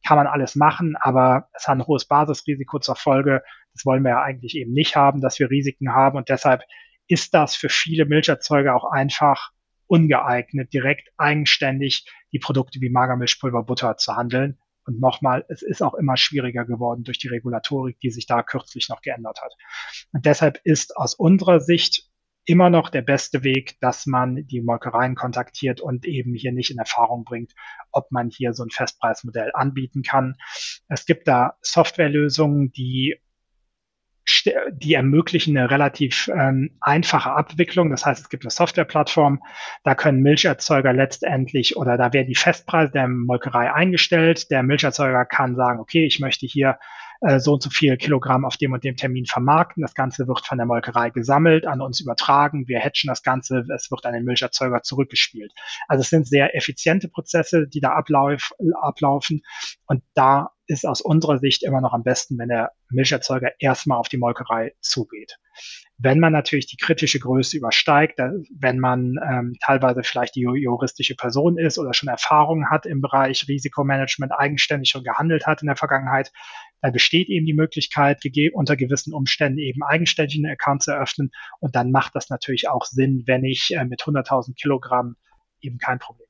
[0.06, 3.42] Kann man alles machen, aber es hat ein hohes Basisrisiko zur Folge.
[3.74, 6.16] Das wollen wir ja eigentlich eben nicht haben, dass wir Risiken haben.
[6.16, 6.62] Und deshalb
[7.08, 9.50] ist das für viele Milcherzeuger auch einfach
[9.88, 14.60] ungeeignet, direkt eigenständig die Produkte wie Magermilchpulver, Butter zu handeln.
[14.88, 18.88] Und nochmal, es ist auch immer schwieriger geworden durch die Regulatorik, die sich da kürzlich
[18.88, 19.52] noch geändert hat.
[20.12, 22.08] Und deshalb ist aus unserer Sicht
[22.46, 26.78] immer noch der beste Weg, dass man die Molkereien kontaktiert und eben hier nicht in
[26.78, 27.52] Erfahrung bringt,
[27.92, 30.36] ob man hier so ein Festpreismodell anbieten kann.
[30.88, 33.20] Es gibt da Softwarelösungen, die
[34.72, 37.90] die ermöglichen eine relativ ähm, einfache Abwicklung.
[37.90, 39.42] Das heißt, es gibt eine Softwareplattform,
[39.84, 44.50] da können Milcherzeuger letztendlich oder da werden die Festpreise der Molkerei eingestellt.
[44.50, 46.78] Der Milcherzeuger kann sagen, okay, ich möchte hier
[47.20, 49.82] äh, so und so viel Kilogramm auf dem und dem Termin vermarkten.
[49.82, 52.68] Das Ganze wird von der Molkerei gesammelt, an uns übertragen.
[52.68, 55.52] Wir hatchen das Ganze, es wird an den Milcherzeuger zurückgespielt.
[55.88, 59.42] Also es sind sehr effiziente Prozesse, die da ablauf, ablaufen.
[59.86, 64.08] Und da ist aus unserer Sicht immer noch am besten, wenn der Milcherzeuger erstmal auf
[64.08, 65.38] die Molkerei zugeht.
[65.96, 71.58] Wenn man natürlich die kritische Größe übersteigt, wenn man ähm, teilweise vielleicht die juristische Person
[71.58, 76.30] ist oder schon Erfahrungen hat im Bereich Risikomanagement, eigenständig schon gehandelt hat in der Vergangenheit,
[76.82, 81.30] dann besteht eben die Möglichkeit, unter gewissen Umständen eben eigenständig einen Account zu eröffnen.
[81.58, 85.16] Und dann macht das natürlich auch Sinn, wenn ich äh, mit 100.000 Kilogramm
[85.60, 86.28] eben kein Problem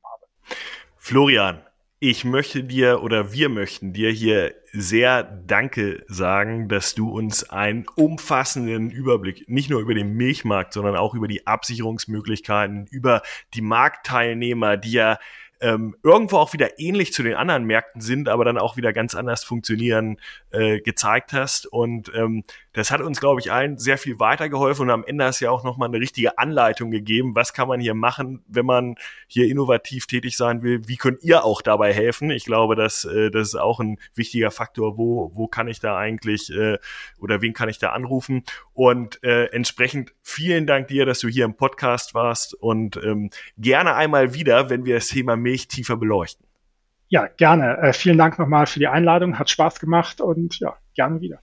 [0.97, 1.63] Florian,
[2.01, 7.87] ich möchte dir oder wir möchten dir hier sehr Danke sagen, dass du uns einen
[7.97, 13.23] umfassenden Überblick nicht nur über den Milchmarkt, sondern auch über die Absicherungsmöglichkeiten, über
[13.55, 15.19] die Marktteilnehmer, die ja
[15.61, 19.17] ähm, irgendwo auch wieder ähnlich zu den anderen Märkten sind, aber dann auch wieder ganz
[19.17, 20.19] anders funktionieren,
[20.51, 21.67] äh, gezeigt hast.
[21.67, 22.45] Und ähm,
[22.79, 25.65] das hat uns, glaube ich, allen sehr viel weitergeholfen und am Ende du ja auch
[25.65, 27.35] nochmal eine richtige Anleitung gegeben.
[27.35, 28.95] Was kann man hier machen, wenn man
[29.27, 30.87] hier innovativ tätig sein will?
[30.87, 32.31] Wie könnt ihr auch dabei helfen?
[32.31, 34.97] Ich glaube, dass äh, das ist auch ein wichtiger Faktor.
[34.97, 36.79] Wo, wo kann ich da eigentlich äh,
[37.19, 38.45] oder wen kann ich da anrufen?
[38.75, 43.97] Und äh, entsprechend vielen Dank dir, dass du hier im Podcast warst und ähm, gerne
[43.97, 46.47] einmal wieder, wenn wir das Thema Milch tiefer beleuchten.
[47.09, 47.79] Ja, gerne.
[47.79, 49.37] Äh, vielen Dank nochmal für die Einladung.
[49.37, 51.41] Hat Spaß gemacht und ja, gerne wieder.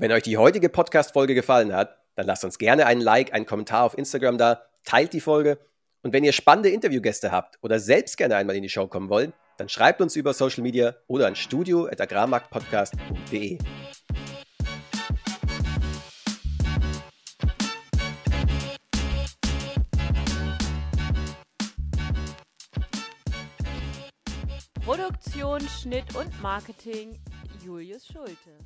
[0.00, 3.84] Wenn euch die heutige Podcast-Folge gefallen hat, dann lasst uns gerne einen Like, einen Kommentar
[3.84, 5.58] auf Instagram da, teilt die Folge
[6.00, 9.34] und wenn ihr spannende Interviewgäste habt oder selbst gerne einmal in die Show kommen wollt,
[9.58, 13.58] dann schreibt uns über Social Media oder an studio.agrarmarktpodcast.de.
[24.82, 27.18] Produktion, Schnitt und Marketing
[27.62, 28.56] Julius Schulte.